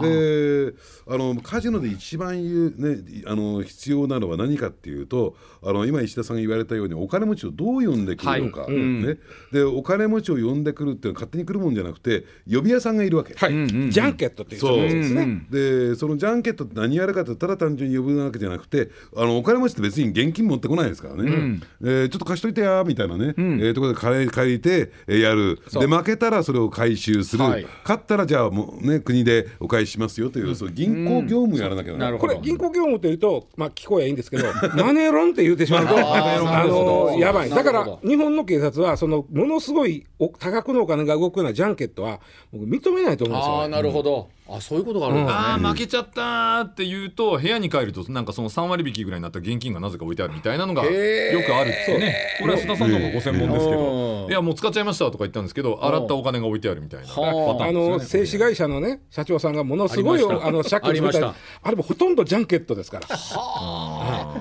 [0.02, 0.74] で
[1.06, 9.18] あのカジノで一番言う、ね、あの必要なのは何かっていうとあの今石田さんが言われたようにお金持ちをどう呼んでくるのか、ね。
[9.52, 13.35] でお金持ちを呼んでくるっていうのは勝手に来るもんじゃなくて呼び屋さんがいるわけ。
[13.35, 13.52] はい、
[13.90, 15.46] ジャンケットっていうそうですね。
[15.50, 27.66] でそのジャンケットって何やるかってただ単純に呼ぶわけじゃなくてあのお金持ちって別に現金持ってこないですからね、えーちょっと貸しといてやみたいなね、えーところで借り借りて、えーやるで負けたらそれを回収する、はい。
[27.82, 34.44] 勝ったらじゃあもうね国でお返ししますよという、そういう銀行業務やらなきゃならない、これ銀行業務というと、まあ、聞こえばいいんですけど
[34.76, 37.50] マネーロンって言ってしまうとあのやばい。
[37.50, 42.20] だから日本の警察はそのものすごいお多額のお金が動くようなジャンケットは
[42.52, 52.16] 僕認めないと思うんですよ、ああなるほど、あそういうことがあるんですね、ああ負けちゃったーって言うと部屋に帰るとなんかその3割引きぐらいになった現金がなぜか置いてあるみたいなのがよくあるってね。
[52.40, 57.32] これは須田さんの方がご専門ですけうんどいやもう使っちゃいましたとか言ったんですけど洗ったお金が置いてあるみたいなパタはあ
[57.66, 61.34] あーンですよねの製紙会社のね社長さんがものすごいあの借金ありました。
[61.62, 63.08] あれもほとんどジャンケットですから。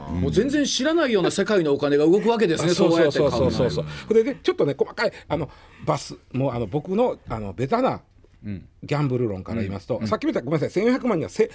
[0.09, 3.85] もう全然知らないような世界のお金が動くわけですねそうやってそうそうそうそう。
[3.85, 5.49] 考それでねちょっとね細かいあの
[5.85, 8.01] バスもうあの僕のあのベタな
[8.43, 11.49] ギャンブル論から言いますと、さっき見たごめんなさい1400万人はせ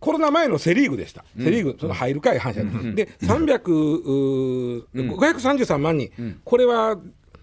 [0.00, 2.62] コロナ前のセ・リーグでした、セ・リーグその入るかい反射、
[2.94, 6.10] で300、うー533万人、
[6.44, 6.98] これは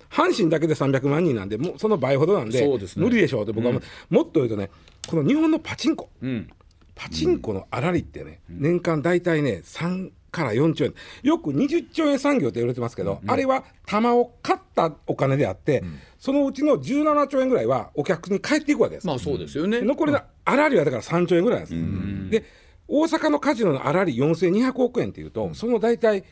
[0.09, 3.05] 阪神だけで300万人なんでもうその倍ほどなんでね。
[3.05, 4.69] 無理でしょうって僕はも,、もっと言うとね
[5.07, 6.09] この日本のパチンコ、
[6.95, 10.93] パチンコの粗利ってね、年間大体ね3から4兆円。
[11.23, 15.83] よく20兆円産業って言われてますけど、あれは玉を買ったお金であって、
[16.17, 22.45] そのうちの17兆円ぐらいはお客に返っていくわけです、まあそうですよね、残りの粗利はだから3兆円ぐらいなんです、で
[22.87, 26.23] 大阪のカジノの粗利4200億円っていうと、その大体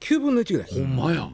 [0.00, 0.68] 9分の1ぐらい。
[0.68, 1.28] です、ほんまや。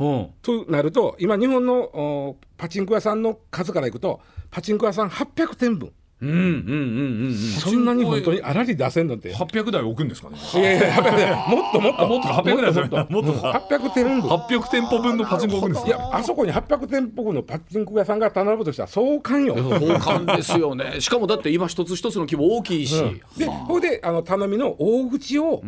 [0.00, 0.28] うん。
[0.42, 4.20] となると今日本のおパチンコ屋さんの数からいくと
[4.50, 7.34] パチンコ屋さん800店分うんうんうんうんうん。
[7.34, 9.34] そんなに本当に粗利出せんのって。
[9.34, 10.36] 800台置くんですかね。
[10.54, 12.06] いやいや800台もっともっと。
[12.06, 13.32] もっと800台もっともっと。
[13.32, 19.56] 800店分800店舗分のパチンコ置くんですいやあそこに800店舗分のパチンコ屋さんが並ぶとしたら壮観よ。
[19.56, 21.00] 交換ですよね。
[21.00, 23.00] しかもだって今一つ一つの規模大きいし、
[23.36, 25.62] でこれであの頼みの大口を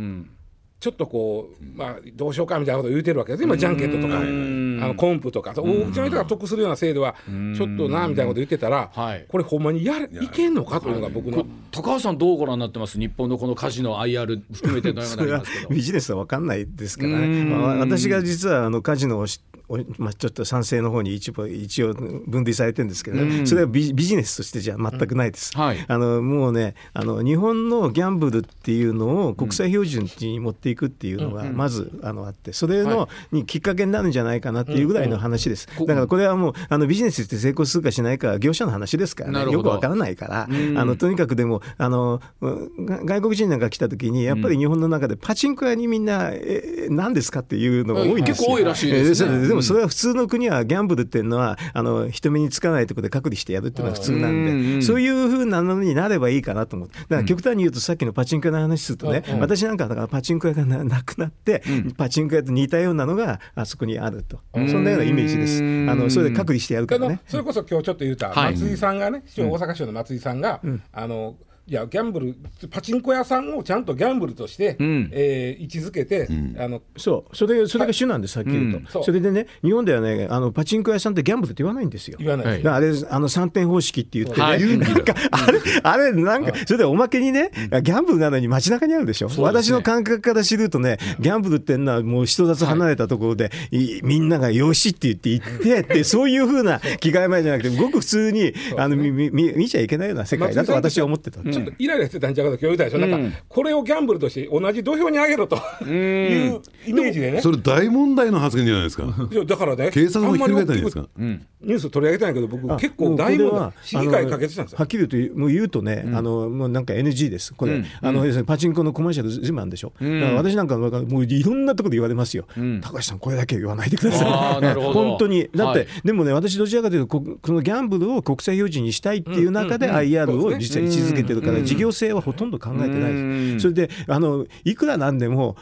[0.81, 5.51] ちょっとこう、まあ、どうしようかみたいなことを言うてるわけです今ジャンケットとかあのコンプとか。
[5.51, 7.15] 大口の人が得するような制度は
[7.55, 9.27] ちょっとなみたいなこと言ってたらはい。
[9.29, 11.45] これほんまにやるいけんのかというのが僕の。
[11.71, 12.99] 高橋さんどうご覧になってます？
[12.99, 15.69] 日本のこのカジノ IR 含めてのようにそれはなりますけど。
[15.75, 19.50] ビジネスは分かんないですからね、まあ、私が実はあのカジノをしお
[19.99, 23.47] まあ、ちょっと賛成の方に一部一応分類されてるんですけど、ね。
[23.47, 25.57] それはビビジネスとしてじゃ全くないです。
[25.57, 25.85] はい。
[25.87, 35.69] あのもうねあの日本のギャンブルっていうのを国際標準に持っていくっていうのがまず、あのあってそれの、にきっかけになるんじゃないかなっていうぐらいの話です。
[35.87, 39.53] だからこれはもうあのビジネスって成功するかしないかは業者の話ですからね。
[39.53, 48.47] よくわからないから、あのとにかくでもあの外国人なんか来た時にやっぱり日本の中でパチンコ屋にみんな、え何ですかっていうのが多いんですよ。
[48.47, 56.99] 結構多いらしいもそれは普通の国はギャンブルっていうのはあの人目につかないところで隔離してやるっていうのが普通なんで、そういうふうなのになればいいかなと思って。
[56.99, 61.63] だから極端に言うとさっきのパチンコ屋の話するとね、私なんかだからパチンコ屋がななくなって、
[61.97, 65.63] パチンコ屋と似たようなのがあそこにあると、そんなようなイメージです。
[65.91, 67.21] あのそれで隔離してやるからね。
[67.27, 68.53] それこそ今日ちょっと言うたはい。
[68.55, 70.61] 松井さんがね、大阪市長の松井さんが、
[70.93, 71.37] あの
[71.71, 72.35] いやギャンブル
[72.69, 75.09] パチンコ屋さんをちゃんとギャンブルとして、ん。
[75.13, 76.27] えー位置づけて、
[76.59, 77.37] あのそう。
[77.37, 78.87] それそれが主なんです、はっきり言うと、うん。
[78.87, 79.05] そう。
[79.05, 82.17] それでね、日本ではね、あのパチンコ屋さんってギャンブルって言わないんですよ。
[82.19, 84.79] 言わないあれ、あの3点方式って言ってね、はい。
[84.79, 94.01] なんかあれ、あれ、なんか、それでおまけにね、ギャンブルなのに街中にあるでしょ、私の感覚から知るとね、ギャンブルってのはもう人里離れたところで、い。
[94.03, 101.41] みんながよしって言って行ってって、そういうふうな気概前じゃなくて、ごく普通にあのみみ見見ちゃいけないような世界だと私は思ってた。
[101.43, 105.57] ちょっとイライラしてたんちゃうかと今日言うたでしょ、なんかこれをギャンブルとして同じ土俵に上げろと。
[105.85, 107.41] いうイメージでね。
[107.41, 109.05] それ大問題の発言じゃないですか。
[109.31, 111.09] いやだからね警察もひっくり返ったんですか。
[111.19, 117.55] あんニュース取り上げてないけど僕あ結構大問題もうこれは市議会可決したんですはっきり言うともう言うとね、あのもうなんか NG です。
[117.55, 120.89] これ、あの要するにパチンコのコマーシャル全部あるんでしょ、だから私なんかも
[121.21, 122.47] ういろんなところで言われますよ、
[122.81, 124.25] 高橋さんこれだけは言わないでくださ
[124.63, 124.75] い。
[124.75, 125.49] 本当に。
[125.55, 125.89] だって、はい。
[126.05, 135.57] でもね私どちらかというとここのギャンブルを国際標準にしたいっていう中で IR を実際位置づけてるから、事業性はほとんど考えてないです、それであのいくらなんでも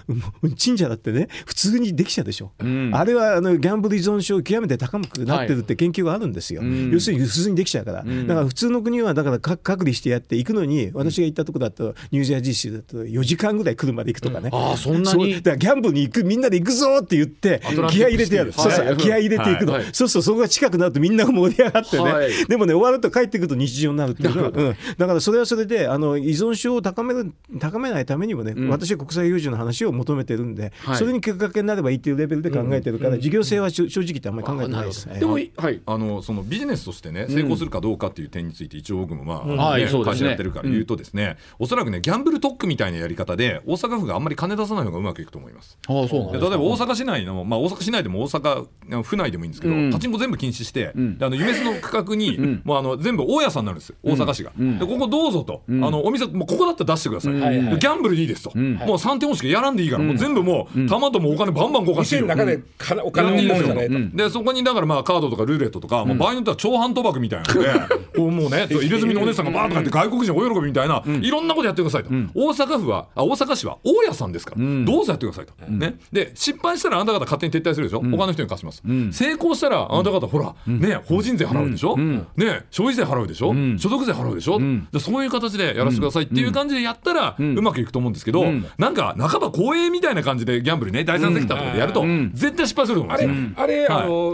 [0.62, 2.52] 神社だってね普通にできちゃうでしょ、
[2.92, 15.34] あれはあのギャンブル依存症極めて高くなってるって研究があるんですよ、要するに普通にできちゃうから、だから普通の国はだからか隔離してやって行くのに私が行ったとこだとニュージャージー州だと4時間ぐらい車で行くとかね、あーそんなに？
[15.34, 15.36] う。
[15.36, 19.82] だからギャンブルに行くみんなで行くぞって言って気合い入れてやる、そうそう気合い入れていくの、はい。
[19.82, 24.36] はいそうそうそこが近くなるとみんなが盛り上がってね、はいでもね終わると帰ってくると日常になるっていう。
[24.36, 30.96] のは、うん、だからそれはそれであの依存症を高める高めないためにもね、私は国際標準の話を求めてるんで、はい。
[30.96, 35.08] それにきっかけになればいいっていうレベルで考えてるから、事業性は正正直言ってあんまり考えてないです。
[35.08, 45.78] でもはいあのそのビジネスとしてね成功するかどうかっていう点について一応僕もまあ、ねはい会社やってるから言うとですね、おそらくねギャンブル特区みたいなやり方で大阪府があんまり金出さない方がうまくいくと思います。
[45.88, 53.96] ああそうなんで例えば大阪市内の、まあ、大阪市内でも大阪府内でもいいんですけど、パチンコ全部禁止して、であの夢洲の区画に、もうあの全部大家さんになるんですよ。
[54.02, 57.70] 大阪市が、でここどうぞと、あのお店もうここだったら出してください、はいはい。
[57.74, 62.26] でギャンブルでいいですと、もう3点方式やらんでいいから、もう全部もう玉ともお金バンバン動かしていいよ。
[62.26, 67.68] 店の中で金お金をもんじゃないと、でそこにだからまあカードとかルーレットとか、もう場合によっては超反賭博みたいなので、
[68.16, 74.54] こうもうね入れ墨のお姉さんがバーッとかって外国人大喜びみたいな、いろんなことやってくださいと、大阪府はあ大阪市は大家さんですか。
[74.56, 82.26] ら、どうぞやってくださいと、ね、で失敗したらあなた方勝手に撤退するでしょ、他の人に貸します、成功したらあなた方ほら、ね法人税払うでしょ、ね
[82.70, 84.60] 消費税払うでしょ、所得税払うでしょ、
[84.92, 88.44] でそういう形でやらせてくださいっていう感じでやったら、うまくいくと思うんですけど、
[88.78, 93.50] なんか半ば公営みたいな感じでギャンブルね第三セクターとかでやると、絶対失敗すると思うんあれ、ですよ。
[93.56, 94.02] あれ、はい。
[94.04, 94.32] あの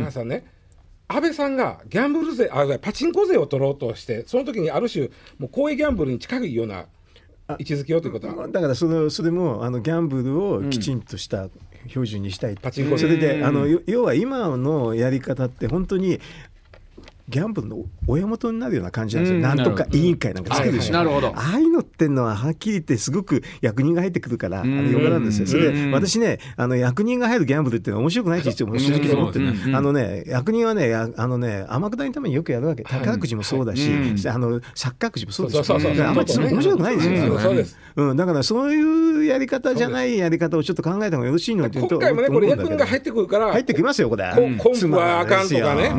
[0.00, 0.44] 高橋さんね、
[1.08, 6.86] 安倍さんがギャンブル税あパチンコ税を取ろうとしてその時にある種もう公営ギャンブルに近いような
[7.48, 8.48] 位置づけようということは。
[8.48, 11.48] だからそのそれもあのギャンブルをきちんとした
[11.88, 12.96] 標準にしたい、パチンコ。
[12.96, 16.20] それであのよ要は今のやり方って本当に
[17.28, 19.42] ギャンブルの親元になるような感じなんですよ、うん。
[19.42, 21.28] なんとか委員会なんか作るでしょ、なるほど。
[21.28, 25.46] ああいうのってのははっきり言ってすごく役人が入ってくるから、あれよがなんですよ。
[25.46, 32.82] それで、私ね、あの役人が入るギャンブルっていうのは面白くないって言っても正直思ってる、あのね、役人はね、やあのね、天下りのためによくやるわけ。
[32.82, 33.90] 宝くじもそうだし、
[34.28, 35.60] あの錯覚くじもそうでし。
[35.60, 35.64] ょ。
[35.64, 35.96] そうそうそう。
[35.96, 37.34] だからあんまり面白くないですよ。
[37.34, 37.40] うん。
[37.40, 37.78] そうです。
[37.94, 44.30] うん、だからそういうやり方じゃないやり方をちょっと考えた方がよろしいのって今回もねこれ役人が入ってくるから入ってきますよこれ。
[44.34, 45.90] こコンプはあかんとかね、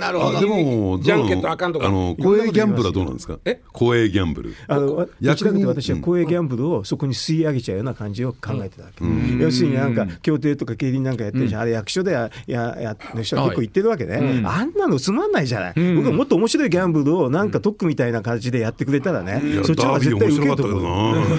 [0.00, 0.38] なるほど。
[0.38, 1.86] あでもジャンケットあかんとか。
[1.86, 3.38] あの公営ギャンブルはどうなんですか？
[3.44, 3.60] え？
[3.72, 4.54] 公営ギャンブル。
[4.66, 9.04] あのわどちら私はうん公営ギャンブルをそこに吸い上げちゃうような感じを考えてたわけ、
[9.38, 20.82] 要するになんか協定とか競輪なんかやってるし、あれ役所でやややる人は結構言ってるわけね、あんなのつまんないじゃない、僕はもっと面白いギャンブルをなんか特区みたいな感じでやってくれたらね、やそっちの方が絶対受けると思う。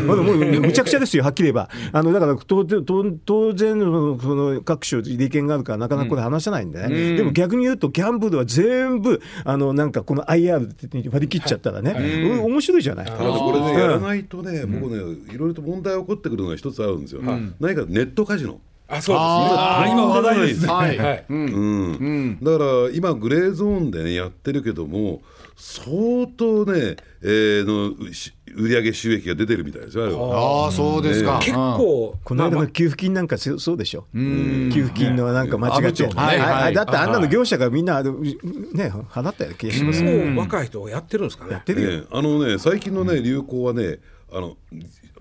[0.05, 1.69] まだもうむちゃくちゃですよ、はっきり言えば。
[1.91, 8.68] あのだから当然当当然のその各種利権があるからなかなかこれ話せないんでね、でも逆に言うとギャンブルは全
[8.99, 12.43] 部あのなんかこの IR って割り切っちゃったらね、うん。
[12.45, 13.05] 面白いじゃない。
[13.05, 14.97] ただこれねやらないとね、僕ね
[15.33, 18.59] いろいろと問題起こってくるのが一つあるんですよ、何かネットカジノ。
[18.91, 20.71] あそうです今話題ですね。
[20.71, 21.25] はい、はい。
[21.29, 22.39] うん。
[22.41, 25.21] だから今グレーゾーンでねやってるけども
[25.59, 30.65] 相当ね、えーのし売上収益が出てるみたいですよあ。
[30.65, 36.53] ああそうですか、結構この間の給付金なんかそうでしょ、給付金のなんか間違って、ねはいはい。
[36.63, 36.73] はい。
[36.73, 38.33] だってあんなの業者がみんな、あのね、
[39.09, 41.51] 払ったような気がします、あもう若い人がやってるんですかね。
[41.51, 43.99] やってるよ、ね、あのね最近のね流行はね
[44.31, 44.55] あの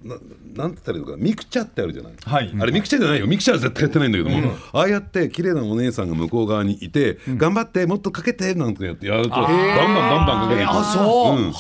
[0.05, 1.19] ななんて言ったらいいのかな？
[1.19, 2.55] ミクチャってあるじゃない、はい。
[2.61, 2.99] あれミクチャ。
[2.99, 3.27] じゃないよ。
[3.27, 11.53] ミクチャは絶対やってないんだけども、ああやって綺麗なお姉さんが向こう側にいて、頑張ってもっとかけてなんてやってやるとバンバンバンバンかけていくあそう、ん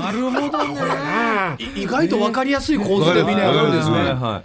[0.00, 4.44] なるほどねい意外と分かりやすい構図でみんなやるんですね、はいはい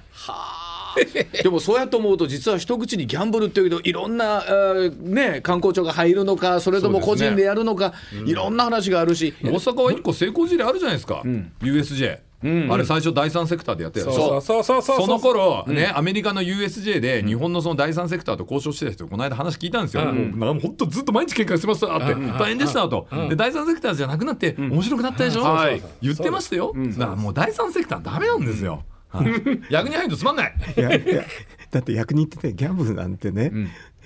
[1.44, 7.92] でもそうやって思うと実は一口にギャンブルっていうけどいろんな、えーね、観光庁が入るのかそれとも個人でやるのか、
[8.26, 11.22] いろんな話があるし、大阪は一個成功事例あるじゃないですか、
[11.60, 12.20] USJ、
[12.70, 15.06] あれ最初第三セクターでやってたでしょそうそうそうそう。
[15.06, 25.82] その頃ね、アメリカの USJ で日本のその第三セクターと交渉してた人この間話聞いたんですよ、もうなんか本当ずっと毎日喧嘩してましたって、大変でしたと、で第三セクターじゃなくなって面白くなったでしょ、はい。
[26.02, 29.28] 言ってましたよ、だからもう第三セクターダメなんですよ、はい。
[29.70, 30.56] 役に入るとつまんない。
[30.78, 31.24] いやいや
[31.72, 33.52] だって役人ってねギャンブルなんてね、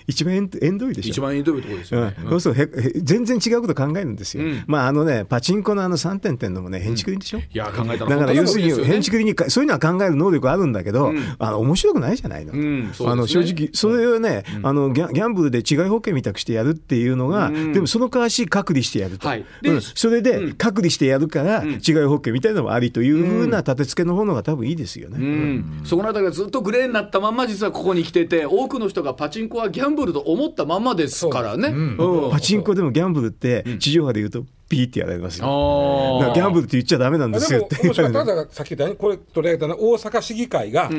[0.10, 1.10] 一番縁縁遠いでしょ。
[1.10, 2.16] 一番いいところですよね。
[2.24, 12.92] うん、そうするとへへ全然違うこと考えるんですよ、まああのねパチンコのあの3点っていうのもね変築でしょ、いや考えたらだから要するに変築築にかそういうのは考える能力あるんだけど、あの面白くないじゃないの、ね。
[13.06, 19.46] あの正直それをね、あのギャギャンブルで違い保険みたくしてやるっていうのが、でもその代わし隔離してやると、はい。
[19.62, 19.82] でうん。
[19.82, 25.18] それで隔離してやるから違い保険みたいなのもありというふうな立て付けの方のが多分いいですよね。
[25.18, 31.70] うん、そこのあたりがずっとグレーになったまんま実はここに来てて多くの人がパチンコはギャンブルと思ったまんまですからね。
[31.70, 32.32] うん。
[32.32, 35.48] パチンコでもギャンブルって地上波で言うとピーってやられますよ。
[35.48, 40.90] あだからギャンブルって言っちゃダメなんですよって面白かったのがさっき言ったようにこれ取り上げたのは大阪市議会が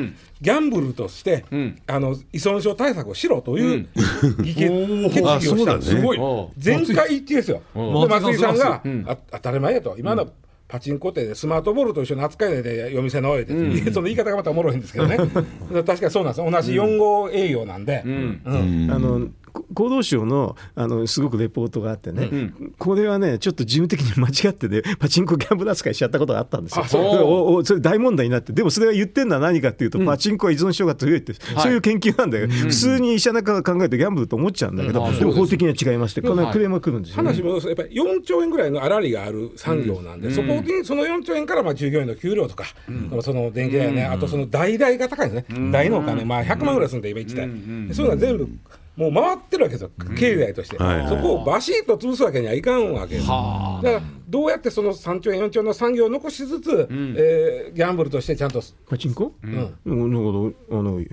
[0.41, 1.45] ギャンブルとして、
[1.87, 3.87] あの依存症対策をしろという
[4.43, 4.69] 議決
[5.09, 5.75] 決議をした。
[5.77, 6.17] んですごい。
[6.19, 7.61] お全会一致ですよ。
[7.73, 9.95] 松井さんが、当たり前やと。
[9.97, 10.27] 今の
[10.71, 13.53] パチンコってスマートボールと一緒に扱いないで夜店の上で、
[13.91, 15.17] その言い方がまたおもろいんですけどね。
[15.85, 16.51] 確かにそうなんです。
[16.51, 18.41] 同じ4号営業なんで、うん。
[18.89, 26.85] あのこ厚労省のあのすごくレポートがあってね、これはね、ちょっと事務的に間違ってね、パチンコギャンブル扱いしちゃったことがあったんですよ。
[27.23, 42.65] おおそれ大問題になって、でもそれが言ってるのは何かっていうと、パチンコは依存症が強いって、そういう研究なんだよ、普通に医者なんかが考えてギャンブルと思っちゃうんだけど、でも法的には違いますって、このクレームが来るんですよ、話戻すとやっぱり4兆円ぐらいの粗利がある産業なんで、そこにその4兆円からまあ従業員の給料とか、
[43.21, 48.49] その電気代やね、あとその代々が高いんですね、代のお金、まあ、100万ぐらいするんで、今1台、でそういうのは全部
[48.95, 53.27] もう回ってるわけですよ、経済として、はいそこをバシッと潰すわけにはいかんわけです。
[53.27, 59.67] だからどうやってその3兆円、4兆円の産業を残しつつ、えーギャンブルとしてちゃんと、パチンコ、うん、なん。
[59.67, 59.73] か
[60.71, 61.11] あのなんか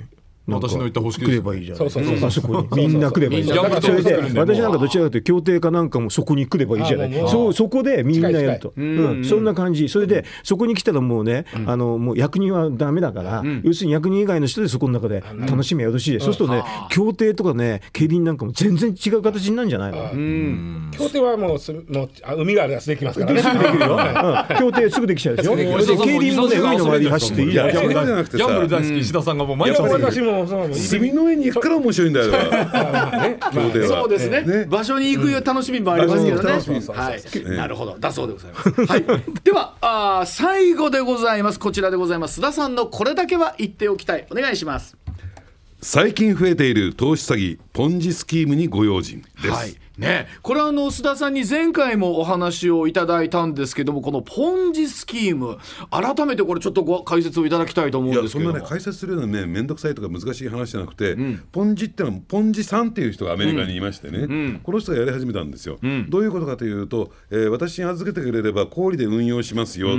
[0.48, 1.90] 私の言った方式来ればいいじゃない。
[1.90, 7.12] そうそうそうあそこにみんな来ればいいじゃないみんそれで私なんかどちらかというと協定かなんかもそこに来ればいいじゃない。
[7.28, 9.24] そうそこでみんなやると、近うん。
[9.24, 9.88] そんな感じ。
[9.88, 23.32] それでそこに来たらもうね、あのもう役人はダメだから、要するに役人以外の人でそこの中で楽しみはよろしいで、そうするとね協定とかね警備員なんかも全然違う形になるんじゃないの、協定はもうすもうあ海があればすぐできますから。
[23.32, 23.40] ね。
[23.40, 24.58] うん。
[24.58, 25.56] 協定すぐできちゃうでしょ？
[25.56, 27.70] できるで警備員もね海の周り走っていいじゃん。
[27.70, 32.26] ギャンブル大好き石田さんがもう毎いや日私もそう墨の上に行くから面白いんだよ
[33.86, 34.08] そう。
[34.08, 34.66] ですね。
[34.66, 36.52] 場所に行く楽しみもありますけどね。
[36.52, 38.86] はい、なるほど、だそうでございます。
[38.86, 39.04] はい、
[39.44, 41.58] ではあー最後でございます。
[41.58, 42.40] こちらでございます。
[42.40, 44.26] 須田さんのこれだけは言っておきたい。
[44.30, 44.96] お願いします。
[45.80, 55.58] 最近増えている投資詐欺ポンジスキームにご用心です、はいね、これはあの須田さんに前回もお話をいただいたんですけどもこのポンジスキーム。
[55.90, 58.52] 改めてこれちょっとご解説をいただきたいと思うんですけども。
[58.52, 61.16] そんなね解説するのはね面倒くさいとか難しい話じゃなくて、
[61.50, 65.78] ポンジってのはポンジさんっていう人がアメリカにいましてね、この人がやり始めたんですよ、
[66.08, 69.96] どういうことかというと、えー私に預けてくれれば小売で運用しますよと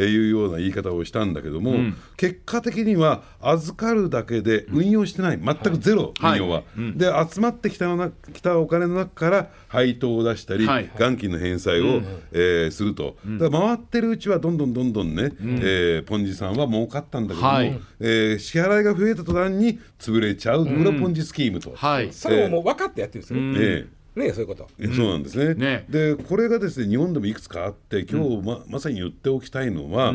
[0.00, 1.74] いうような言い方をしたんだけども、
[2.16, 5.40] 結果的には預かるだけで運用してない。
[5.40, 6.64] 全くゼロ、運用は、
[6.96, 7.88] で集まってきた
[8.34, 9.37] きたお金の中から
[9.68, 10.90] 配当を出したり、はい。
[10.98, 17.78] 元金の返済を、えーすると、だから回ってるうちはどんどんどんどんね、えーポンジさんは儲かったんだけども、はい。
[18.00, 21.72] えー支払いが増えた途端に潰れちゃう、これはポンジスキームと。
[21.74, 22.12] はい。
[22.12, 23.58] それをもう分かってやってるんですよね。
[23.58, 23.98] ええ。
[24.18, 24.68] ねそういうこと。
[24.78, 25.54] えそうなんですね。
[25.54, 30.12] ねでこれがですね日本でもいくつかあって今日ま,、まさに言っておきたいのは、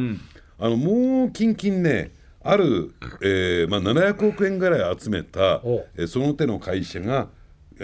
[0.59, 2.11] あのもう近々ね
[2.41, 7.29] ある、えーまあ、700億円ぐらい集めたお、えーその手の会社が、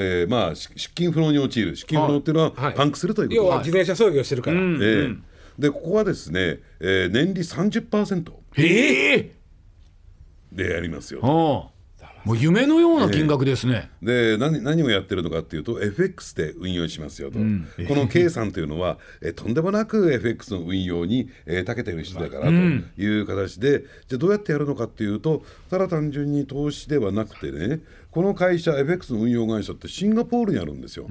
[0.02, 1.76] えーまあ、し出金不能に陥る。
[1.76, 2.74] 出金不能っていうのははい。
[2.74, 3.42] パンクするということ。
[3.42, 4.60] 要は自転車操業してるから。
[4.60, 5.16] ええ。
[5.60, 9.36] でここはですね、えー年利30%へえ
[10.54, 11.20] でやりますよ。
[11.22, 11.70] お
[12.26, 13.90] もう夢のような金額ですね。
[14.02, 27.80] で何何をやってるのかっていうと FX で運用しますよと、この K さんというのは、えとんでもなく FX の運用に、えー長けてる人だからという形で、じゃあどうやってやるのかっていうとただ単純に投資ではなくてね
[28.12, 31.08] この会社 FX の運用会社ってシンガポールにあるんですよ、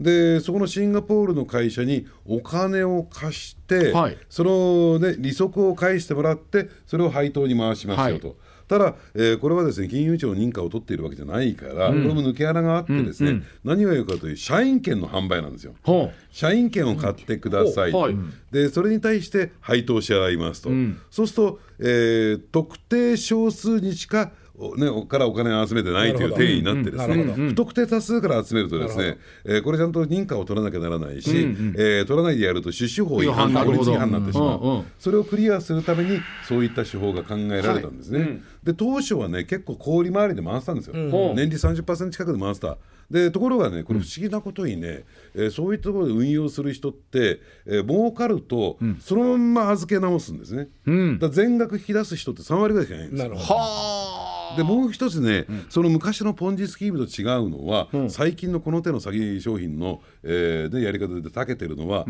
[0.00, 4.18] でそこのシンガポールの会社にお金を貸して、はい。
[4.28, 8.36] その、ね、利息を返してもらってそれを配当に回しますよと。
[8.68, 15.74] ただ、えーこれはですね金融庁の認可を取っているわけじゃないから、これも抜け穴があってですね、何を言うかというと社員権の販売なんですよ。
[15.82, 17.92] ほ社員権を買ってください、う。
[17.92, 18.16] んはい。
[18.50, 20.70] でそれに対して配当を支払いますと、
[21.10, 24.41] そうすると、えー特定少数にしかお
[24.76, 34.84] ね、おからお金を集めてないという定義になってですなるほね、不特定多数から集めるとですね、えーこれちゃんと認可を取らなきゃならないし、えー取らないでやると出資法違反法律違反になってしまう、うんうん。
[34.98, 40.94] それをクリアするためにそういった手法が考えられたんですね、で当初はね結構小売回りで回してたんですよ、
[41.34, 42.76] 年利30%近くで回してた。
[43.10, 53.28] でところがねこれ不思議なことにね、えーそういったところで運用する人って、えー儲かると、そのまんま預け直すんですね、だから全額引き出す人って3割ぐらいしかいないんですよ。
[53.30, 62.06] なるほどでもう一つね、その昔のポンジスキームと違うのは、最近のこの手の詐欺商品の、えーでやり方で長けてるのは、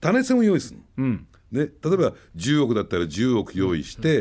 [0.00, 1.18] 種銭を用意するの。
[1.52, 4.20] ね、例えば10億だったら10億用意して、え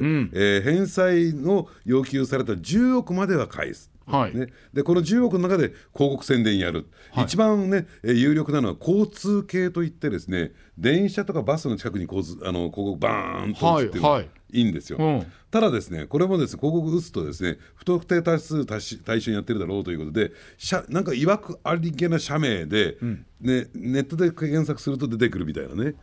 [0.59, 3.89] ー返済の要求された10億までは返す。
[4.05, 4.35] はい。
[4.37, 14.09] ね、でこの10億の中で広告宣伝やる、一番ねえー有力なのは交通系といってですね電車とかバスの近くに交通あの広告バーンと打つっていうの。
[14.09, 15.25] がはいはいいいんですよ、うん。
[15.51, 22.97] ただですねこれもですね広告打つとですね不特定多数対し対象にやってるだろうということで社なんかいわくありげな社名で、
[23.41, 25.95] ね、ネットで検索すると出てくるみたいなね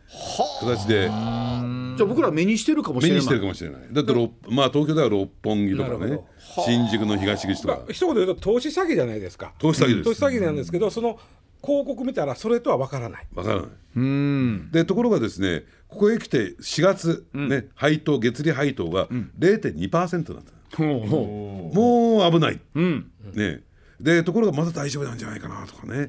[0.61, 1.05] 形で。
[1.05, 3.18] じゃあ僕ら目にしてるかもしれない。
[3.18, 3.80] 目にしてるかもしれない。
[3.92, 6.20] だってろまあ東京では六本木とかね
[6.64, 7.74] 新宿の東口とか。
[7.74, 9.53] まあ一言で言うと投資詐欺じゃないですか。
[9.59, 10.05] 投資詐欺です。
[10.05, 11.18] 投資詐欺なんですけどその
[11.62, 13.26] 広告見たらそれとは分からない。
[13.34, 13.68] わからない。
[14.72, 22.61] でところがですねここへ来て4月、ね配当月利配当が0.2%なんだ、ほうほもう危ない、う。
[22.74, 23.11] うん。
[23.34, 23.62] ね。
[24.01, 26.09] でところがまだ大丈夫なんじゃないかなとかね、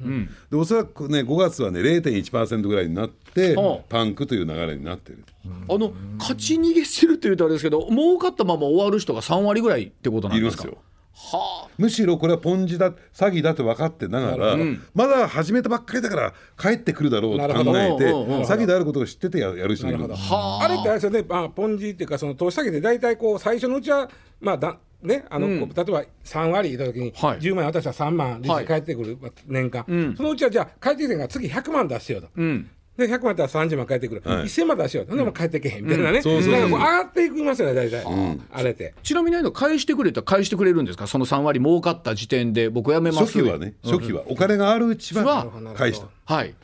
[0.50, 5.24] でおそらくね5月はね0.1%ぐらいになってはあパンクという流れになってる。
[5.44, 10.48] あの勝ち逃げしてるって言うとあれですけど儲かったまま終わる人が3割ぐらいってことなんでか？
[10.48, 10.78] いますすよ
[11.14, 14.56] はむしろこれはポンジだ詐欺だと分かってながら、
[14.94, 20.60] まだ始めたばっかりだから帰ってくるだろうと考えて詐欺であることを知っててややる人がいるんだあ。
[20.62, 24.10] あれってあれですよね、まあ、ポンジっていうかその投資詐欺で大体こう最初のうちは
[24.40, 27.38] まあだねあの、こう例えば3割いた時にはい。
[27.38, 32.28] 10万円渡したら3万利子返ってくる、まあ年間、そのうちはじゃあ返ってきてんから次100万出してよと。
[32.40, 34.42] んで100万だったら30万返ってくる、はい。
[34.44, 35.06] 1000万出しよう。
[35.06, 36.60] と、でも返ってけへんみたいなね、そうそうそう。
[36.60, 38.04] なんかこう上がっていきますよね大体、
[38.52, 38.94] あれって。
[39.02, 41.06] ちなみにあの返してくれたら返してくれるんですか？
[41.06, 43.32] その3割儲かった時点で僕やめます。
[43.32, 43.74] 初期はね。
[43.84, 44.24] 初期は。
[44.26, 45.74] お金があるうちはは。
[45.74, 46.34] 返した。
[46.34, 46.54] はい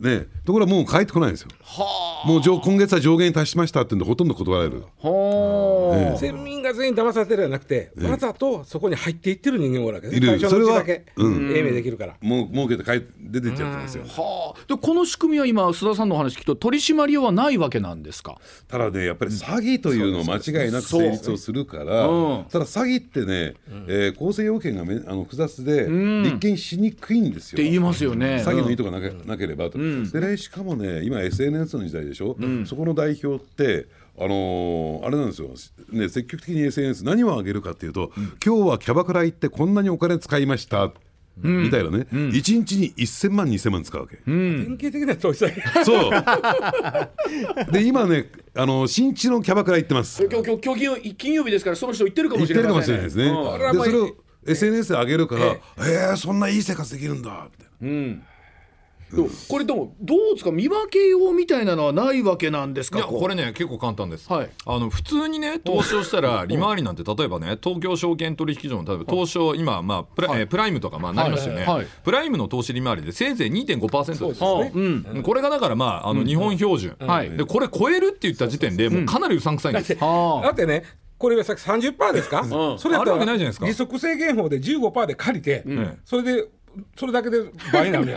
[0.00, 0.26] ね。
[0.44, 1.48] ところがもう帰ってこないんですよ。
[2.26, 4.82] もう上今月は上限に達しましたってんでほとんど断られる。
[5.00, 12.14] はあ、全民が全員騙されてるんじゃなくて、わざとそこに入っていってる人間もおるわけですいそれは英明できるから。
[12.20, 14.04] もう儲けて帰って出てっちゃったんですよ。
[14.04, 18.38] はあ、でこの仕組みは今須田さんのお話聞くと取り締まりはないわけなんですか？
[18.66, 22.44] ただねやっぱり詐欺というのを間違いなく成立をするからうん。
[22.50, 23.54] ただ詐欺ってね、
[23.86, 25.86] えー構成要件がめあの複雑で
[26.24, 27.56] 立件しにくいんですよ。
[27.56, 28.42] って言いますよね。
[28.44, 29.78] 詐欺の意図がなけ,、なければと、
[30.10, 32.36] でねしかもね今 SNS の時代でしょ、
[32.66, 33.86] そこの代表って
[34.18, 35.48] あのーあれなんですよ、
[35.90, 38.10] ね、積極的に SNS 何を上げるかっていうと、
[38.44, 40.92] 今日はキャバクラ行ってこんなにお金使いました、
[41.36, 45.44] みたいなね、一1日に1000万2000万使うわけ、典型的な投資
[45.84, 46.12] そう。
[47.72, 50.20] で今ねあの新地のキャバクラ行ってます。
[50.22, 53.78] 今日今日今日金曜金曜日ですからその人言ってるかも行っるかしてれませんもしれないですね、うん。
[53.78, 54.16] でそれを
[54.46, 55.44] SNS で上げるから
[55.78, 57.48] 「えー、そんないい生活できるんだ」
[57.80, 58.22] みたいな。
[59.10, 60.50] でもこれでもどうですか？
[60.50, 62.98] 見分けようみたいなのはないわけなんですか？
[62.98, 64.50] いやこれね結構簡単です、はい。
[64.66, 71.76] あの普通にね投資をしたら利回りなんて例えばね東京証券取引所の例えば東証今まあプラ,、えープライムとかまあなりましたよね、はい。
[71.78, 75.22] はいプライムの投資利回りでせいぜい2.5%ですそうですはあねうん。
[75.22, 77.30] これがだからまああの日本標準、はい。
[77.30, 80.84] でこれ超えるって言った時点でもうかなりうさんくさいんです、はだってね
[81.18, 82.78] これはさっき30%ですか、ん。
[82.78, 83.66] それやったあるわけないじゃないですか？
[83.66, 85.98] 利息制限法で15%で借りて、ん。
[86.04, 86.48] それで
[86.96, 87.38] それだけで
[87.72, 88.08] 倍になるん。
[88.08, 88.16] や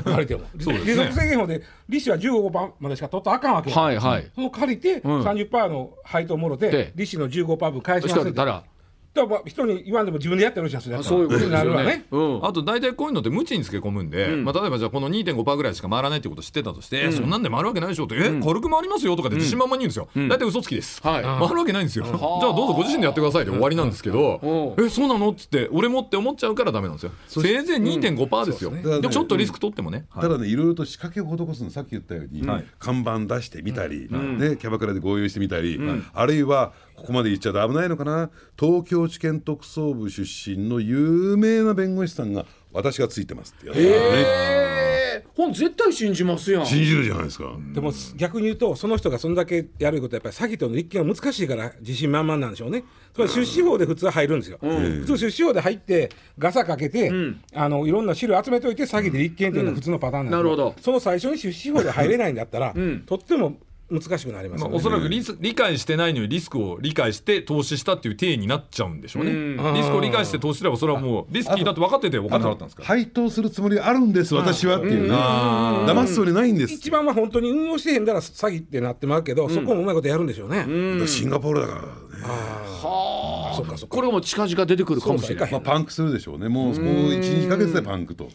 [0.00, 4.30] 借りても、利息制限法で利子は15%までしか取ったらあかんわけや、はいはい。
[4.34, 6.92] その借りて30%の配当もろて、で。
[6.94, 8.32] 利子の15%分返しますって。
[8.32, 8.64] たら
[9.12, 12.06] だからまあ人に言わんでも自分でやってるじゃんそれそういうことですなるわよね。
[12.10, 12.46] うん。
[12.46, 21.22] あと大体こういうのって無知につけ込むんで、まあ、例えばじゃあこの2.5%ぐらいしか回らないってことを知ってたとして、えそんなんで回るわけないでしょって、え軽く回りますよとかって自信満々に言うんですよ、大体嘘つきです、はい。
[21.22, 27.12] 回るわけないんですよ、じゃあどうぞご自身でやってくださいで終わりなんですけど、えそうなのっつって俺もって思っちゃうからダメなんですよ。
[27.26, 29.00] せいぜい2.5%ですよ、ですね。
[29.00, 31.70] でもちょっとリスク取ってもね、ただねいろいろと仕掛けを施すの。
[31.70, 32.42] さっき言ったように、
[32.78, 35.80] 看板出してみたり、ね、キャバクラで合流してみたり、
[36.12, 38.30] あるいはここまで言っちゃうと危ないのかな。
[38.58, 43.82] 東京地検特捜部出身の有名な弁護士さんが私がついてますってやつ、ね。
[43.82, 46.66] えー、本絶対信じますやん。
[46.66, 47.56] 信じるじゃないですか。
[47.72, 52.84] でも逆に言うとその人がそんだけやることはやっぱり詐欺との立件は難しいから自信満々なんでしょうね。
[53.14, 54.58] つまり出資法で普通は入るんですよ。
[54.60, 57.10] 普通出資法で入ってガサかけて、
[57.54, 60.74] あのいろんな資料集めといて詐欺で立件というのが普通のパターンなんですけなるほど。
[60.82, 62.74] その最初に出資法で入れないんだったら、
[63.06, 63.58] とっても
[63.90, 64.72] 難しくなりますまあ。
[64.72, 69.32] おそらくリス理解してないのにリスクを理解して投資したっていう体になっちゃうんでしょうね、
[69.74, 72.86] リスクを理解して投資すればそれはもうリスキーだって分かっててお金払ったんですから。
[72.88, 75.08] 配当するつもりがあるんです私はっていう。
[75.08, 76.74] ね騙すつもりないんです。
[76.74, 80.66] 一番は本当に運用してへんだら詐欺ってなってまうけど、そこもうまいことやるんでしょうね。
[81.06, 81.82] シンガポールだから
[82.20, 83.52] ね、あ。
[83.56, 83.96] そっかそっか。
[83.96, 85.52] これも近々出てくるかもしれない。
[85.52, 86.48] まあ、パンクするでしょうね。
[86.48, 88.28] もうこう12か月でパンクと、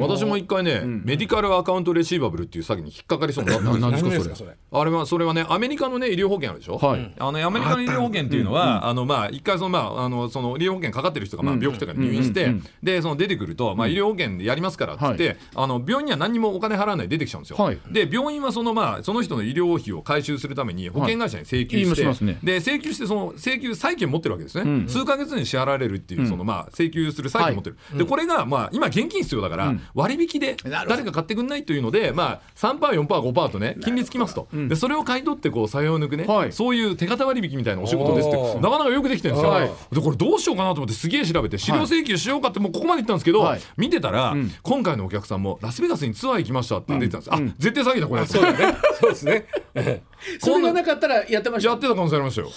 [0.00, 4.56] 私も一回ね、メディカルアカウントレシーバブルっていう詐欺に引っかかりそうになったんですよ何ですかそれ。
[4.72, 7.14] あれはそれはねアメリカのね医療保険あるでしょ、はい。
[7.18, 17.56] あのアメリカの医療保険っていうのは、あのまあ一回そのまああのその医療保険かかってる人がまあ病気とかに入院して、でその出てくるとまあ医療保険でやりますからっつって、あの病院には何にもお金払わないで出てきちゃうんですよ。
[17.56, 17.78] はい。
[17.90, 21.86] で病院はそのまあその人の医療費を回収するために保険会社に請求はい。
[21.86, 22.38] して、言いますね。
[22.42, 36.52] で請求してその請求債権持ってるわけですね、数ヶ月に支払われるっていうそのまあ請求する債権持ってる、でこれがまあ今現金必要だから割引で誰か買ってくんないというのでまあ 3%4%5% とね金利つきますと、でそれを買い取ってこう採用抜くね、はい。
[36.52, 38.60] そういう手形割引みたいなお仕事ですって。
[38.60, 39.70] なかなかよくできてるんですよ、はい。
[39.92, 43.60] でこれどうしようかなと思ってすげえ調べて資料請求しようかってもうここまで行ったんですけど、はい。
[43.76, 48.26] 見てたら、今回のお客さんもラスベガスにツアー行きましたって出てたんです、あ絶対詐欺だこれ。
[48.26, 48.76] そうだね。
[49.00, 49.46] そうですね。
[50.38, 51.70] それがなかったらやってました。
[51.70, 52.50] やってた可能性ありましたよ。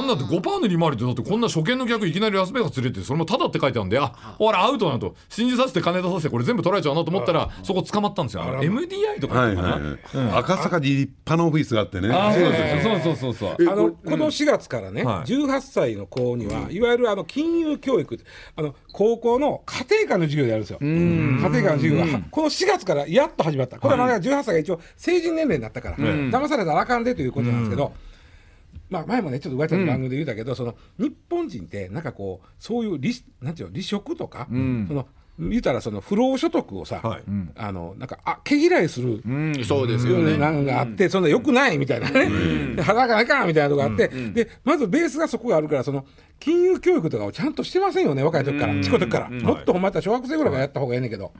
[0.00, 4.06] そんなって5%の利回りってだってこんな初見の客いきなりラスベガス連れてってそれもタダって書いてあるんであ
[4.38, 5.14] ほらアウトだなと。
[5.28, 8.42] 信じさせて金出させてこれ全部取られちゃうなと思ったらそこ捕まったんですよ。
[8.42, 10.32] MDI とかはい言ったかなはい。
[10.32, 12.08] はい赤坂に立派なオフィスがあってね。
[12.10, 15.30] あそうそうそうそうそうあのこの4月からね、はい。
[15.30, 18.18] 18歳の子には、いわゆるあの金融教育
[18.56, 20.78] あの高校の家庭科の授業でやるんですよ。
[20.80, 23.78] 家庭科の授業がはこの4月からやっと始まった。
[23.78, 27.92] これはまだ18歳が一応成人年齢になったから、騙されたらあかんでということなんですけど。
[28.90, 35.06] まあ、前もねちょっと上ちゃんの番組で言ったけど、その日本人ってなんかこうそういう利なんていうの利息とか、その
[35.38, 37.22] 言ったらその不労所得をさ、はい。
[37.56, 40.36] あのなんかあ毛嫌いするうんそうですよよね。
[40.36, 46.04] なんかあって、そんなよくないみたいなね、で働かないかんみたいなとこがあって、でまずベースがそこがあるから、その
[46.40, 49.82] 金融教育とかをちゃんとしてませんよね、若い時から、ちこ時から、もっとほん。
[49.82, 51.32] まやったら小学生ぐらいからやった方がええねんけど、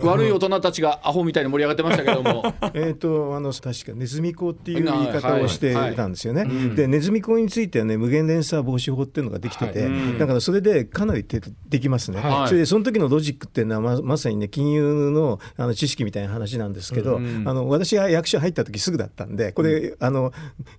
[0.00, 2.42] 悪い大人たちがアホみたいに盛り上がってましたけども。
[2.74, 6.44] えー、とあの確かネズミ講っていう言い方をしてたんですよね。
[6.74, 9.88] でネズミ講についてはね無限連鎖防止法っていうのができてて、
[10.18, 12.20] だからそれでかなりてできますね。
[12.20, 12.48] はい。
[12.48, 20.32] それでその時のロジックっていうのはままさにね金融のあの知識みたいな話なんですけど、あの私が役所入った時すぐだったんでこれ、あの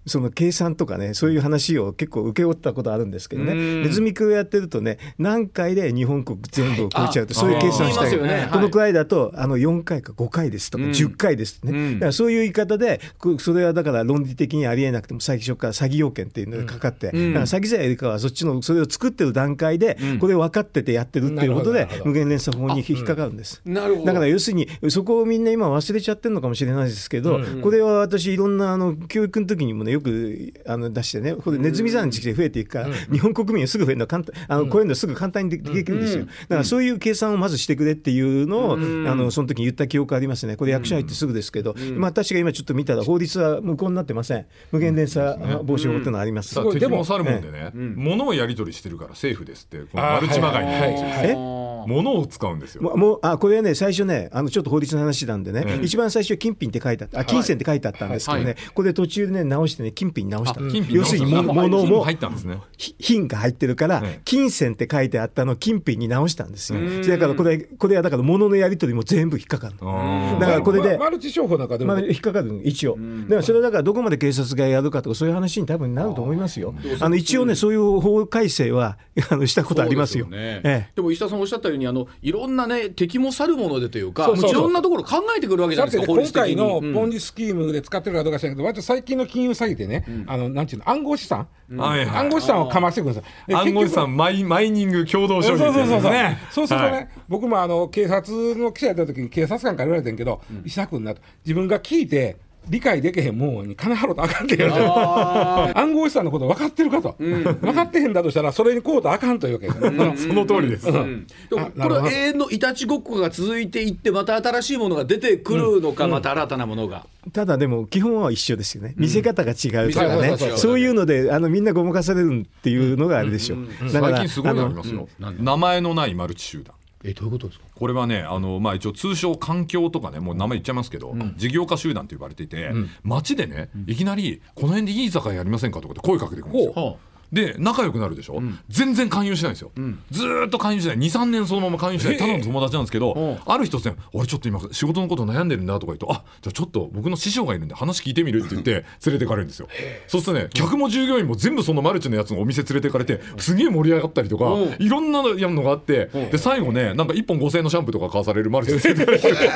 [0.05, 3.53] その計算とかねそういう話を結構請け負ったことあるんですけどね、
[3.83, 8.33] ネズミ講やってるとね何回で日本国全部を超えちゃうと、そういう計算をしたいますよね。
[8.33, 8.49] はい。
[8.49, 23.61] このくらいだとあの4回か5回ですとか、10回ですね、だからそういう言い方でこそれはだから論理的にありえなくても最初から詐欺要件っていうのがかかって、だから詐欺罪よりかはそっちのそれを作ってる段階で、これ分かっててやってるっていうことで無限連鎖法に引っかかるんです。
[23.65, 24.07] なるほど。
[24.07, 40.55] だから要するにそこをみんな今忘れちゃってるのかもしれないですけど、これは私いろんなあの教育の時にもねよくあの出してねこれネズミ産地で増えていくから、日本国民はすぐ増えるのは簡単あのこういうのすぐ簡単にでできるんですよ、だからそういう計算をまずしてくれっていうのを、あのその時に言った記憶ありますね。
[40.55, 44.45] これ役所入ってすぐですけど、まあ私が今ちょっと見たら法律は無効になってません。
[44.71, 50.65] 無限連鎖防止法っていうのはあります、さあ敵も去るもんでね、物をやり取りしてるからセーフですってこのマルチまがい。
[50.65, 51.68] に、え？
[51.87, 52.81] 物を使うんですよ。
[52.81, 58.55] ももうあこれはね最初ねあのちょっと法律の話なんでね、ええ一番最初金品って書いてあったあ金銭って書いてあったんですけどね、はい。
[58.73, 60.61] これ途中でね直してね金品に直した。
[60.89, 62.59] 要するにもも物も入ったんですね。
[62.77, 66.79] ひ品が入ってるから、ええ金銭って書いてあったのを金品に直したんですよ。
[67.07, 70.37] だからこれこれはだから物のやり取りも全部引っかかるの。
[70.39, 76.75] だからこれでママルチ商法なんかでも、まあ、引っかかるの一応、だからそれはだからどこまで警察がやるかとかそういう話に多分なると思いますよ。
[76.99, 78.97] あの一応ね、そういう法改正は
[79.29, 80.25] あのしたことありますよ。
[80.25, 80.61] ですよね。
[80.63, 80.91] ええ。
[80.95, 86.93] でも石田さんおっしゃったようにあのいろんなね敵も去るものでというかそうそういろんなところ考えてくるわけじゃだないですか今回のうん。
[86.93, 92.17] ポンジスキームで使ってるかどうか知らないけど、割と最近の金融詐欺でね、あのなんていうの、暗号資産、はいはい。
[92.19, 101.21] 暗号資産をかましてくるんです暗号資産マイマイニング共同商品そうそうそうそう、ねそうするとね、はい僕もあの警察の記者やった時に警察官から言われてんけど、石田君なと。
[101.45, 102.37] 自分が聞いて
[102.69, 105.79] 理解できへんもんに金払うとあかんって言われてる。
[105.79, 117.07] 暗号資産のこと分かってるかと、分かってへんだとしたらそれにこうとあかんというわけです、その通りです、でもこれは永遠のいたちごっこが続いていってまた新しいものが出てくるのか、また新たなものが。
[117.33, 118.93] ただでも基本は一緒ですよね。
[118.97, 120.37] 見せ方が違うとかね。
[120.55, 123.57] そういうのであのみんなごまかされるっていうのがあれでしょ。
[123.91, 127.65] だから最近すごいのありますよ、名前のないマルチ集団えどういうことですか？
[127.75, 132.71] これはねあの、まあ、一応通称環境とかねもう名前言っちゃいますけど、事業家集団と呼ばれていて、
[133.03, 136.99] 街でねいきなり「この辺でいい居酒屋やりませんか?」とかって声かけてくるんですよ。
[137.31, 139.71] ほで仲良くなるでしょ、全然勧誘しないんですよ、
[140.11, 140.97] ずーっと勧誘しない。
[140.97, 142.17] 23年そのまま勧誘しない。
[142.17, 149.67] ただの友達なんですけど、ある日突然「俺ちょっと今仕事のこと悩んでるんだ」とか言うと「あじゃあちょっと僕の師匠がいるんで話聞いてみる」って言って連れてかれるんですよ。
[150.07, 154.45] そうするとね客も従業員も全部そのマルチのやつのお店連れてかれてすげえ盛り上がったりとか
[154.79, 159.49] いろんなやのがあってで最後ねなんか1本5000円のシャンプーとか買わされるマルチで連れてかれて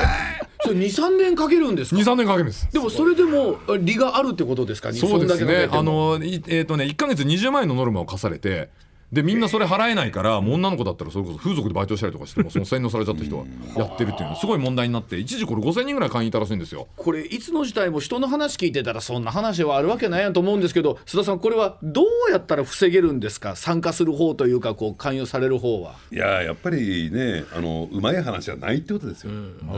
[0.72, 4.92] 23年かけるんですか？23年かけるんですでもそれでも利があるってことですか？
[4.92, 5.68] そうですね。
[5.70, 8.68] あのえっ、とね、1ヶ月20万円のノルマを課されて。
[9.12, 13.44] でみんなそれ払えないから、もう女の子だったらそれこそ風俗でバイトしたりとかしてもその洗脳されちゃった人は
[13.76, 14.36] やってるっていうの。
[14.36, 16.88] すごい問題になって一時これ5000人ぐらい会員いたらしいんですよ。
[16.96, 23.54] これいつの時代も人の話聞いてたらそんな話はあるわけないやと思うんですけど須田さんこれはどうやったら防げるんですか？
[23.56, 29.32] 参加する方というかこう勧誘される方は、いややっぱりねあのうまい話じゃないってことですよ、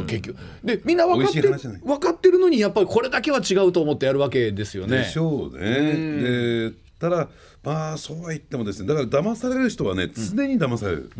[0.06, 0.38] 結局。
[0.64, 4.98] でみんな分かってる分かってるのにやっぱりこれだけは違うと思ってやるわけですよね。
[4.98, 6.70] でしょうね。
[6.70, 7.28] でただ
[7.66, 11.10] まあそうは言ってもですねだから騙される人はね常に騙される、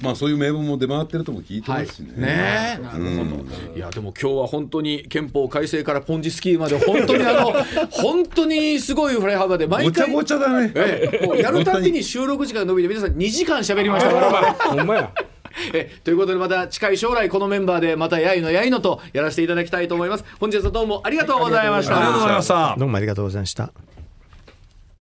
[0.00, 2.12] まあそういう名文も出回ってるとも聞いてますしね。
[2.16, 2.80] ねえ。
[2.80, 7.52] なるほど、いやでも今日は本当に憲法改正からポンジスキーまで本当に あの
[7.90, 10.12] 本当にすごい振れ幅で毎回。
[10.12, 10.72] ごちゃごちゃだね。
[10.76, 11.26] ええ。
[11.26, 15.12] もうやるたびに収録時間が伸びて皆さん2時間喋りましたほんまや。
[15.74, 20.24] えということでまた近い将来このメンバーでまたやいのやいのとやらせていただきたいと思います。
[20.38, 21.96] 本日はどうもありがとうございました。
[21.96, 22.76] ありがとうございました。
[22.78, 23.93] どうもありがとうございました。